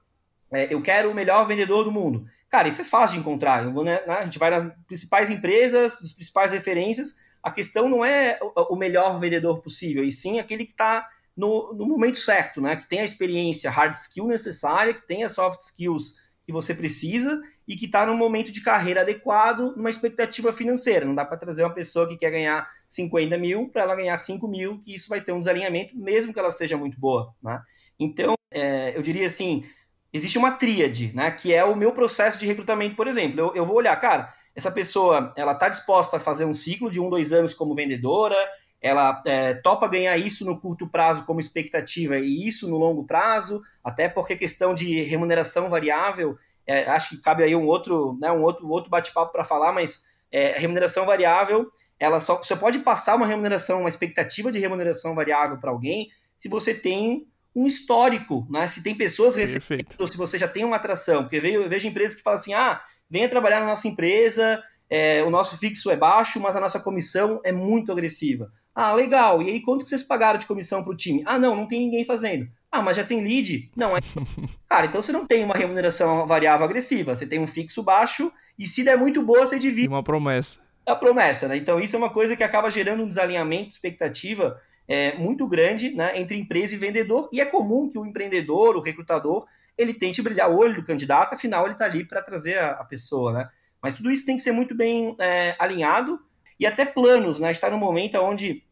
é, 0.51 0.73
eu 0.73 0.81
quero 0.81 1.11
o 1.11 1.15
melhor 1.15 1.47
vendedor 1.47 1.85
do 1.85 1.93
mundo. 1.93 2.27
Cara, 2.49 2.69
isso 2.69 2.81
é 2.81 2.85
fácil 2.85 3.17
de 3.17 3.21
encontrar. 3.21 3.65
Eu 3.65 3.73
vou, 3.73 3.85
né, 3.85 4.01
a 4.07 4.25
gente 4.25 4.39
vai 4.39 4.51
nas 4.51 4.73
principais 4.87 5.31
empresas, 5.31 6.01
as 6.01 6.13
principais 6.13 6.53
referências, 6.53 7.17
a 7.43 7.51
questão 7.51 7.89
não 7.89 8.05
é 8.05 8.39
o 8.71 8.77
melhor 8.77 9.19
vendedor 9.21 9.61
possível, 9.61 10.05
e 10.05 10.13
sim 10.13 10.39
aquele 10.39 10.65
que 10.65 10.73
está 10.73 11.09
no, 11.37 11.75
no, 11.75 11.87
momento 11.87 12.19
certo, 12.19 12.61
né? 12.61 12.77
Que 12.77 12.89
tem 12.89 13.01
a 13.01 13.05
experiência 13.05 13.71
hard 13.71 13.95
skill 13.97 14.27
necessária, 14.27 14.95
que 14.95 15.07
tem 15.07 15.23
as 15.23 15.33
soft 15.33 15.61
skills 15.61 16.17
que 16.45 16.53
você 16.53 16.75
precisa 16.75 17.41
e 17.67 17.75
que 17.77 17.87
está 17.87 18.07
num 18.07 18.17
momento 18.17 18.53
de 18.53 18.63
carreira 18.63 19.01
adequado, 19.01 19.75
numa 19.77 19.91
expectativa 19.91 20.53
financeira. 20.53 21.05
Não 21.05 21.15
dá 21.15 21.25
para 21.25 21.37
trazer 21.37 21.65
uma 21.65 21.75
pessoa 21.75 22.09
que 22.09 22.17
quer 22.17 22.31
ganhar 22.31 22.69
50 22.87 23.37
mil 23.39 23.69
para 23.69 23.83
ela 23.83 23.97
ganhar 23.97 24.17
5 24.19 24.47
mil, 24.47 24.81
que 24.81 24.95
isso 24.95 25.09
vai 25.09 25.21
ter 25.21 25.33
um 25.33 25.41
desalinhamento, 25.41 25.97
mesmo 25.97 26.33
que 26.33 26.39
ela 26.39 26.53
seja 26.53 26.77
muito 26.77 26.99
boa. 26.99 27.35
Né? 27.43 27.61
Então, 27.99 28.35
é, 28.51 28.97
eu 28.97 29.03
diria 29.03 29.27
assim, 29.27 29.65
existe 30.13 30.39
uma 30.39 30.53
tríade, 30.53 31.13
né, 31.15 31.31
que 31.31 31.53
é 31.53 31.65
o 31.65 31.77
meu 31.77 31.93
processo 31.93 32.39
de 32.39 32.47
recrutamento, 32.47 32.95
por 32.95 33.09
exemplo. 33.09 33.41
Eu, 33.41 33.55
eu 33.55 33.67
vou 33.67 33.77
olhar, 33.77 33.97
cara, 33.97 34.33
essa 34.55 34.71
pessoa 34.71 35.33
ela 35.37 35.53
está 35.53 35.69
disposta 35.69 36.17
a 36.17 36.21
fazer 36.21 36.45
um 36.45 36.55
ciclo 36.55 36.91
de 36.91 37.01
um, 37.01 37.11
dois 37.11 37.33
anos 37.33 37.53
como 37.53 37.75
vendedora, 37.75 38.37
ela 38.81 39.23
é, 39.27 39.55
topa 39.55 39.89
ganhar 39.89 40.17
isso 40.17 40.45
no 40.45 40.61
curto 40.61 40.87
prazo 40.87 41.25
como 41.25 41.41
expectativa 41.41 42.19
e 42.19 42.47
isso 42.47 42.69
no 42.69 42.79
longo 42.79 43.05
prazo, 43.05 43.63
até 43.83 44.09
porque 44.09 44.37
questão 44.37 44.75
de 44.75 45.03
remuneração 45.03 45.69
variável, 45.69 46.39
é, 46.67 46.89
acho 46.91 47.11
que 47.11 47.23
cabe 47.23 47.43
aí 47.43 47.55
um 47.55 47.67
outro, 47.67 48.19
né, 48.21 48.31
um 48.33 48.43
outro, 48.43 48.69
outro 48.69 48.91
bate-papo 48.91 49.33
para 49.33 49.45
falar, 49.45 49.73
mas 49.73 50.03
é, 50.31 50.59
remuneração 50.59 51.07
variável, 51.07 51.71
ela 51.99 52.21
só 52.21 52.37
você 52.37 52.57
pode 52.57 52.81
passar 52.81 53.15
uma 53.15 53.27
remuneração, 53.27 53.81
uma 53.81 53.89
expectativa 53.89 54.51
de 54.51 54.59
remuneração 54.59 55.15
variável 55.15 55.59
para 55.59 55.71
alguém 55.71 56.09
se 56.39 56.49
você 56.49 56.75
tem 56.75 57.27
um 57.55 57.67
histórico, 57.67 58.47
né? 58.51 58.69
Se 58.69 58.83
tem 58.83 58.95
pessoas 58.95 59.35
recebendo, 59.35 59.87
ou 59.99 60.07
se 60.07 60.19
você 60.19 60.37
já 60.37 60.47
tem 60.47 60.63
uma 60.63 60.77
atração, 60.77 61.23
porque 61.23 61.37
eu 61.37 61.69
vejo, 61.69 61.89
empresas 61.89 62.15
que 62.15 62.23
falam 62.23 62.39
assim, 62.39 62.53
ah, 62.53 62.83
venha 63.09 63.31
trabalhar 63.31 63.61
na 63.61 63.67
nossa 63.67 63.89
empresa, 63.89 64.63
é, 64.91 65.23
o 65.23 65.31
nosso 65.31 65.57
fixo 65.57 65.91
é 65.91 65.97
baixo, 65.97 66.39
mas 66.39 66.55
a 66.55 66.61
nossa 66.61 66.79
comissão 66.79 67.41
é 67.43 67.53
muito 67.53 67.91
agressiva. 67.91 68.53
Ah, 68.75 68.93
legal. 68.93 69.43
E 69.43 69.49
aí, 69.49 69.63
quanto 69.63 69.85
que 69.85 69.89
vocês 69.89 70.03
pagaram 70.03 70.39
de 70.39 70.45
comissão 70.45 70.85
para 70.85 70.93
o 70.93 70.97
time? 70.97 71.23
Ah, 71.25 71.39
não, 71.39 71.57
não 71.57 71.67
tem 71.67 71.81
ninguém 71.81 72.05
fazendo. 72.05 72.47
Ah, 72.71 72.83
mas 72.83 72.97
já 72.97 73.05
tem 73.05 73.23
lead? 73.23 73.71
Não, 73.77 73.97
é. 73.97 74.01
Cara, 74.69 74.87
então 74.87 75.01
você 75.01 75.13
não 75.13 75.27
tem 75.27 75.45
uma 75.45 75.55
remuneração 75.55 76.27
variável 76.27 76.67
agressiva, 76.67 77.15
você 77.15 77.27
tem 77.27 77.39
um 77.39 77.47
fixo 77.47 77.83
baixo 77.83 78.33
e 78.59 78.67
se 78.67 78.85
der 78.85 78.97
muito 78.97 79.23
boa, 79.23 79.47
você 79.47 79.59
divide. 79.59 79.89
Uma 79.89 80.03
promessa. 80.03 80.59
A 80.85 80.95
promessa, 80.95 81.49
né? 81.49 81.57
Então 81.57 81.81
isso 81.81 81.97
é 81.97 81.99
uma 81.99 82.11
coisa 82.11 82.37
que 82.37 82.45
acaba 82.45 82.71
gerando 82.71 83.03
um 83.03 83.09
desalinhamento 83.09 83.69
de 83.69 83.75
expectativa 83.75 84.61
é, 84.89 85.17
muito 85.19 85.49
grande 85.49 85.91
né, 85.95 86.19
entre 86.19 86.37
empresa 86.37 86.75
e 86.75 86.79
vendedor, 86.79 87.29
e 87.33 87.41
é 87.41 87.45
comum 87.45 87.89
que 87.89 87.99
o 87.99 88.07
empreendedor, 88.07 88.77
o 88.77 88.81
recrutador, 88.81 89.47
ele 89.77 89.93
tente 89.93 90.23
brilhar 90.23 90.51
o 90.51 90.57
olho 90.57 90.77
do 90.77 90.85
candidato, 90.85 91.35
afinal 91.35 91.65
ele 91.65 91.73
está 91.73 91.85
ali 91.85 92.05
para 92.05 92.23
trazer 92.23 92.59
a, 92.59 92.73
a, 92.73 92.85
pessoa, 92.85 93.33
né? 93.33 93.49
Mas 93.83 93.95
tudo 93.95 94.11
isso 94.11 94.25
tem 94.25 94.37
que 94.37 94.43
ser 94.43 94.53
muito 94.53 94.75
bem 94.75 95.15
é, 95.21 95.55
alinhado 95.59 96.19
e 96.59 96.67
até 96.67 96.85
planos, 96.85 97.39
né? 97.39 97.53
Está 97.53 97.69
no 97.69 97.79
momento 97.79 98.17
onde 98.19 98.63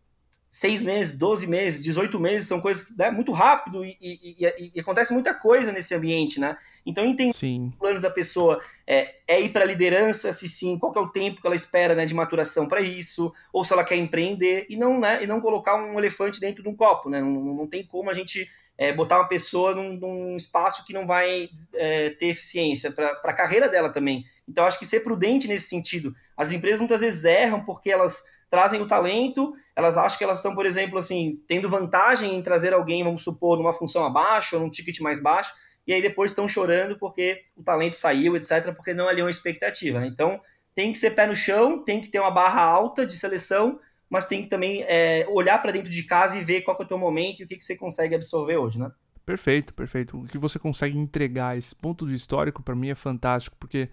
seis 0.54 0.84
meses, 0.84 1.18
12 1.18 1.48
meses, 1.48 1.82
18 1.82 2.20
meses, 2.20 2.46
são 2.46 2.60
coisas 2.60 2.96
né, 2.96 3.10
muito 3.10 3.32
rápido 3.32 3.84
e, 3.84 3.98
e, 4.00 4.70
e, 4.72 4.80
acontece 4.80 5.12
muita 5.12 5.34
coisa 5.34 5.72
nesse 5.72 5.92
ambiente, 5.96 6.38
né? 6.38 6.56
Então 6.86 7.04
entender 7.04 7.32
sim. 7.32 7.72
o 7.74 7.76
plano 7.76 8.00
da 8.00 8.08
pessoa 8.08 8.60
é, 8.86 9.16
é 9.26 9.40
ir 9.40 9.48
para 9.48 9.64
a 9.64 9.66
liderança, 9.66 10.32
se 10.32 10.48
sim, 10.48 10.78
qual 10.78 10.94
é 10.94 11.00
o 11.00 11.08
tempo 11.08 11.40
que 11.40 11.46
ela 11.48 11.56
espera 11.56 11.96
né, 11.96 12.06
de 12.06 12.14
maturação 12.14 12.68
para 12.68 12.80
isso, 12.80 13.34
ou 13.52 13.64
se 13.64 13.72
ela 13.72 13.82
quer 13.82 13.96
empreender, 13.96 14.66
e 14.70 14.76
não, 14.76 15.00
né, 15.00 15.24
e 15.24 15.26
não 15.26 15.40
colocar 15.40 15.74
um 15.74 15.98
elefante 15.98 16.38
dentro 16.38 16.62
de 16.62 16.68
um 16.68 16.76
copo, 16.76 17.10
né? 17.10 17.20
Não, 17.20 17.32
não 17.32 17.66
tem 17.66 17.84
como 17.84 18.08
a 18.08 18.14
gente 18.14 18.48
é, 18.78 18.92
botar 18.92 19.18
uma 19.18 19.28
pessoa 19.28 19.74
num, 19.74 19.94
num, 19.94 20.36
espaço 20.36 20.86
que 20.86 20.92
não 20.92 21.04
vai 21.04 21.48
é, 21.74 22.10
ter 22.10 22.26
eficiência 22.26 22.92
para 22.92 23.08
a 23.24 23.32
carreira 23.32 23.68
dela 23.68 23.92
também. 23.92 24.24
Então 24.48 24.64
acho 24.64 24.78
que 24.78 24.86
ser 24.86 25.00
prudente 25.00 25.48
nesse 25.48 25.66
sentido. 25.66 26.14
As 26.36 26.52
empresas 26.52 26.78
muitas 26.78 27.00
vezes 27.00 27.24
erram 27.24 27.64
porque 27.64 27.90
elas 27.90 28.22
trazem 28.48 28.80
o 28.80 28.86
talento, 28.86 29.52
elas 29.76 29.98
acham 29.98 30.18
que 30.18 30.24
elas 30.24 30.38
estão, 30.38 30.54
por 30.54 30.66
exemplo, 30.66 30.98
assim, 30.98 31.30
tendo 31.48 31.68
vantagem 31.68 32.34
em 32.34 32.42
trazer 32.42 32.72
alguém, 32.72 33.02
vamos 33.02 33.22
supor, 33.22 33.58
numa 33.58 33.74
função 33.74 34.04
abaixo 34.04 34.56
ou 34.56 34.62
num 34.62 34.70
ticket 34.70 35.00
mais 35.00 35.20
baixo, 35.20 35.52
e 35.86 35.92
aí 35.92 36.00
depois 36.00 36.30
estão 36.30 36.46
chorando 36.48 36.98
porque 36.98 37.42
o 37.56 37.62
talento 37.62 37.96
saiu, 37.96 38.36
etc., 38.36 38.72
porque 38.74 38.94
não 38.94 39.08
alinhou 39.08 39.28
a 39.28 39.30
expectativa. 39.30 40.00
Né? 40.00 40.06
Então, 40.06 40.40
tem 40.74 40.92
que 40.92 40.98
ser 40.98 41.10
pé 41.10 41.26
no 41.26 41.36
chão, 41.36 41.84
tem 41.84 42.00
que 42.00 42.08
ter 42.08 42.20
uma 42.20 42.30
barra 42.30 42.62
alta 42.62 43.04
de 43.04 43.16
seleção, 43.16 43.78
mas 44.08 44.26
tem 44.26 44.42
que 44.42 44.48
também 44.48 44.82
é, 44.84 45.26
olhar 45.28 45.60
para 45.60 45.72
dentro 45.72 45.90
de 45.90 46.02
casa 46.04 46.38
e 46.38 46.44
ver 46.44 46.62
qual 46.62 46.76
é 46.78 46.82
o 46.82 46.86
teu 46.86 46.98
momento 46.98 47.40
e 47.40 47.44
o 47.44 47.48
que, 47.48 47.56
que 47.56 47.64
você 47.64 47.76
consegue 47.76 48.14
absorver 48.14 48.56
hoje, 48.56 48.78
né? 48.78 48.90
Perfeito, 49.26 49.72
perfeito. 49.72 50.18
O 50.18 50.26
que 50.26 50.38
você 50.38 50.58
consegue 50.58 50.98
entregar, 50.98 51.56
esse 51.56 51.74
ponto 51.74 52.06
de 52.06 52.14
histórico, 52.14 52.62
para 52.62 52.74
mim 52.74 52.90
é 52.90 52.94
fantástico, 52.94 53.56
porque 53.58 53.88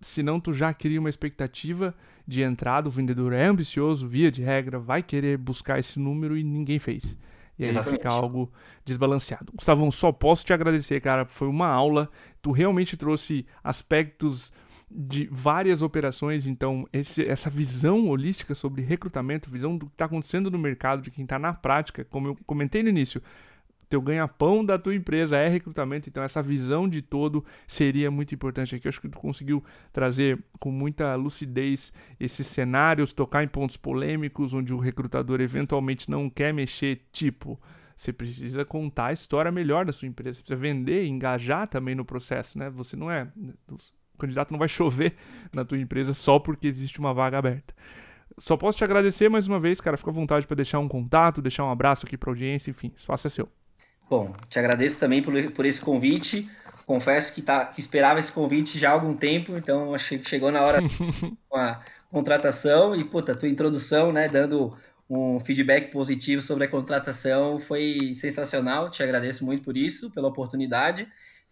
senão 0.00 0.40
tu 0.40 0.52
já 0.52 0.72
cria 0.72 1.00
uma 1.00 1.08
expectativa 1.08 1.94
de 2.26 2.42
entrada, 2.42 2.88
o 2.88 2.90
vendedor 2.90 3.32
é 3.32 3.46
ambicioso, 3.46 4.06
via 4.06 4.30
de 4.30 4.42
regra, 4.42 4.78
vai 4.78 5.02
querer 5.02 5.38
buscar 5.38 5.78
esse 5.78 5.98
número 5.98 6.36
e 6.36 6.42
ninguém 6.42 6.78
fez. 6.78 7.16
E 7.58 7.64
aí 7.64 7.70
Exatamente. 7.70 7.98
fica 7.98 8.10
algo 8.10 8.52
desbalanceado. 8.84 9.52
Gustavão, 9.54 9.90
só 9.90 10.12
posso 10.12 10.44
te 10.44 10.52
agradecer, 10.52 11.00
cara. 11.00 11.24
Foi 11.24 11.48
uma 11.48 11.66
aula. 11.66 12.08
Tu 12.40 12.52
realmente 12.52 12.96
trouxe 12.96 13.44
aspectos 13.64 14.52
de 14.90 15.28
várias 15.30 15.82
operações, 15.82 16.46
então 16.46 16.88
esse, 16.92 17.26
essa 17.26 17.50
visão 17.50 18.08
holística 18.08 18.54
sobre 18.54 18.80
recrutamento, 18.80 19.50
visão 19.50 19.76
do 19.76 19.86
que 19.86 19.92
está 19.92 20.06
acontecendo 20.06 20.50
no 20.50 20.58
mercado, 20.58 21.02
de 21.02 21.10
quem 21.10 21.24
está 21.24 21.38
na 21.38 21.52
prática, 21.52 22.04
como 22.04 22.28
eu 22.28 22.38
comentei 22.46 22.82
no 22.82 22.88
início, 22.88 23.22
teu 23.88 24.00
ganha-pão 24.00 24.64
da 24.64 24.78
tua 24.78 24.94
empresa 24.94 25.36
é 25.36 25.48
recrutamento, 25.48 26.08
então 26.08 26.22
essa 26.22 26.42
visão 26.42 26.88
de 26.88 27.00
todo 27.00 27.44
seria 27.66 28.10
muito 28.10 28.34
importante 28.34 28.74
aqui. 28.74 28.86
Eu 28.86 28.90
acho 28.90 29.00
que 29.00 29.08
tu 29.08 29.18
conseguiu 29.18 29.62
trazer 29.92 30.38
com 30.58 30.70
muita 30.70 31.14
lucidez 31.14 31.92
esses 32.20 32.46
cenários, 32.46 33.12
tocar 33.12 33.42
em 33.42 33.48
pontos 33.48 33.76
polêmicos 33.76 34.52
onde 34.52 34.72
o 34.72 34.78
recrutador 34.78 35.40
eventualmente 35.40 36.10
não 36.10 36.28
quer 36.28 36.52
mexer, 36.52 37.00
tipo, 37.12 37.60
você 37.96 38.12
precisa 38.12 38.64
contar 38.64 39.06
a 39.06 39.12
história 39.12 39.50
melhor 39.50 39.84
da 39.84 39.92
sua 39.92 40.06
empresa, 40.06 40.36
você 40.36 40.42
precisa 40.42 40.60
vender, 40.60 41.06
engajar 41.06 41.66
também 41.66 41.94
no 41.94 42.04
processo, 42.04 42.58
né? 42.58 42.70
Você 42.70 42.96
não 42.96 43.10
é 43.10 43.26
o 43.68 44.18
candidato 44.18 44.50
não 44.50 44.58
vai 44.58 44.68
chover 44.68 45.14
na 45.52 45.64
tua 45.64 45.78
empresa 45.78 46.12
só 46.12 46.38
porque 46.38 46.66
existe 46.66 46.98
uma 46.98 47.14
vaga 47.14 47.38
aberta. 47.38 47.74
Só 48.36 48.56
posso 48.56 48.78
te 48.78 48.84
agradecer 48.84 49.28
mais 49.28 49.48
uma 49.48 49.58
vez, 49.58 49.80
cara. 49.80 49.96
Fica 49.96 50.10
à 50.10 50.12
vontade 50.12 50.46
para 50.46 50.56
deixar 50.56 50.78
um 50.78 50.88
contato, 50.88 51.42
deixar 51.42 51.64
um 51.64 51.70
abraço 51.70 52.06
aqui 52.06 52.16
para 52.16 52.30
audiência, 52.30 52.70
enfim, 52.70 52.92
espaço 52.96 53.26
é 53.26 53.30
seu. 53.30 53.48
Bom, 54.08 54.34
te 54.48 54.58
agradeço 54.58 54.98
também 54.98 55.22
por, 55.22 55.52
por 55.52 55.66
esse 55.66 55.80
convite. 55.80 56.50
Confesso 56.86 57.34
que, 57.34 57.42
tá, 57.42 57.66
que 57.66 57.80
esperava 57.80 58.18
esse 58.18 58.32
convite 58.32 58.78
já 58.78 58.90
há 58.90 58.92
algum 58.92 59.14
tempo, 59.14 59.56
então 59.56 59.94
achei 59.94 60.18
que 60.18 60.28
chegou 60.28 60.50
na 60.50 60.62
hora 60.62 60.80
com 61.48 61.56
a 61.56 61.80
contratação 62.10 62.96
e, 62.96 63.04
puta, 63.04 63.34
tua 63.34 63.48
introdução, 63.48 64.10
né, 64.10 64.26
dando 64.26 64.74
um 65.10 65.40
feedback 65.40 65.90
positivo 65.90 66.42
sobre 66.42 66.64
a 66.64 66.68
contratação 66.68 67.58
foi 67.58 68.12
sensacional. 68.14 68.90
Te 68.90 69.02
agradeço 69.02 69.44
muito 69.44 69.64
por 69.64 69.76
isso, 69.76 70.10
pela 70.10 70.28
oportunidade. 70.28 71.02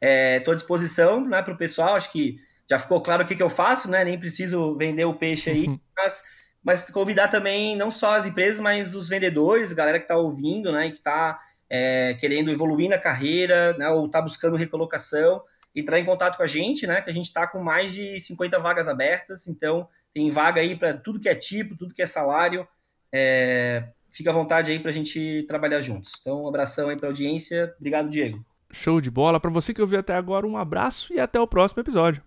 Estou 0.00 0.52
é, 0.52 0.54
à 0.54 0.54
disposição 0.54 1.26
né, 1.26 1.42
para 1.42 1.54
o 1.54 1.58
pessoal, 1.58 1.96
acho 1.96 2.12
que 2.12 2.38
já 2.68 2.78
ficou 2.78 3.00
claro 3.00 3.22
o 3.22 3.26
que, 3.26 3.36
que 3.36 3.42
eu 3.42 3.48
faço, 3.48 3.90
né? 3.90 4.04
Nem 4.04 4.18
preciso 4.18 4.76
vender 4.76 5.04
o 5.04 5.14
peixe 5.14 5.50
aí, 5.50 5.80
mas, 5.96 6.22
mas 6.62 6.90
convidar 6.90 7.28
também 7.28 7.76
não 7.76 7.90
só 7.90 8.16
as 8.16 8.26
empresas, 8.26 8.60
mas 8.60 8.94
os 8.94 9.08
vendedores, 9.08 9.72
galera 9.72 9.98
que 9.98 10.04
está 10.04 10.16
ouvindo, 10.16 10.72
né? 10.72 10.88
E 10.88 10.90
que 10.90 10.98
está 10.98 11.40
é, 11.68 12.14
querendo 12.14 12.50
evoluir 12.50 12.88
na 12.88 12.98
carreira, 12.98 13.76
né, 13.76 13.88
ou 13.88 14.06
está 14.06 14.20
buscando 14.20 14.56
recolocação, 14.56 15.42
entrar 15.74 15.98
em 15.98 16.04
contato 16.04 16.36
com 16.36 16.42
a 16.42 16.46
gente, 16.46 16.86
né, 16.86 17.00
que 17.02 17.10
a 17.10 17.12
gente 17.12 17.26
está 17.26 17.46
com 17.46 17.62
mais 17.62 17.92
de 17.92 18.18
50 18.20 18.58
vagas 18.58 18.88
abertas, 18.88 19.46
então 19.46 19.88
tem 20.14 20.30
vaga 20.30 20.60
aí 20.60 20.76
para 20.76 20.94
tudo 20.94 21.20
que 21.20 21.28
é 21.28 21.34
tipo, 21.34 21.76
tudo 21.76 21.94
que 21.94 22.02
é 22.02 22.06
salário, 22.06 22.66
é, 23.12 23.88
fica 24.10 24.30
à 24.30 24.32
vontade 24.32 24.70
aí 24.70 24.78
para 24.78 24.90
a 24.90 24.94
gente 24.94 25.44
trabalhar 25.46 25.82
juntos. 25.82 26.12
Então, 26.20 26.42
um 26.42 26.48
abração 26.48 26.88
aí 26.88 26.96
para 26.96 27.08
a 27.08 27.10
audiência, 27.10 27.74
obrigado, 27.78 28.08
Diego. 28.08 28.44
Show 28.72 29.00
de 29.00 29.10
bola, 29.10 29.38
para 29.38 29.50
você 29.50 29.74
que 29.74 29.80
ouviu 29.80 29.98
até 29.98 30.14
agora, 30.14 30.46
um 30.46 30.56
abraço 30.56 31.12
e 31.12 31.20
até 31.20 31.40
o 31.40 31.46
próximo 31.46 31.80
episódio. 31.80 32.22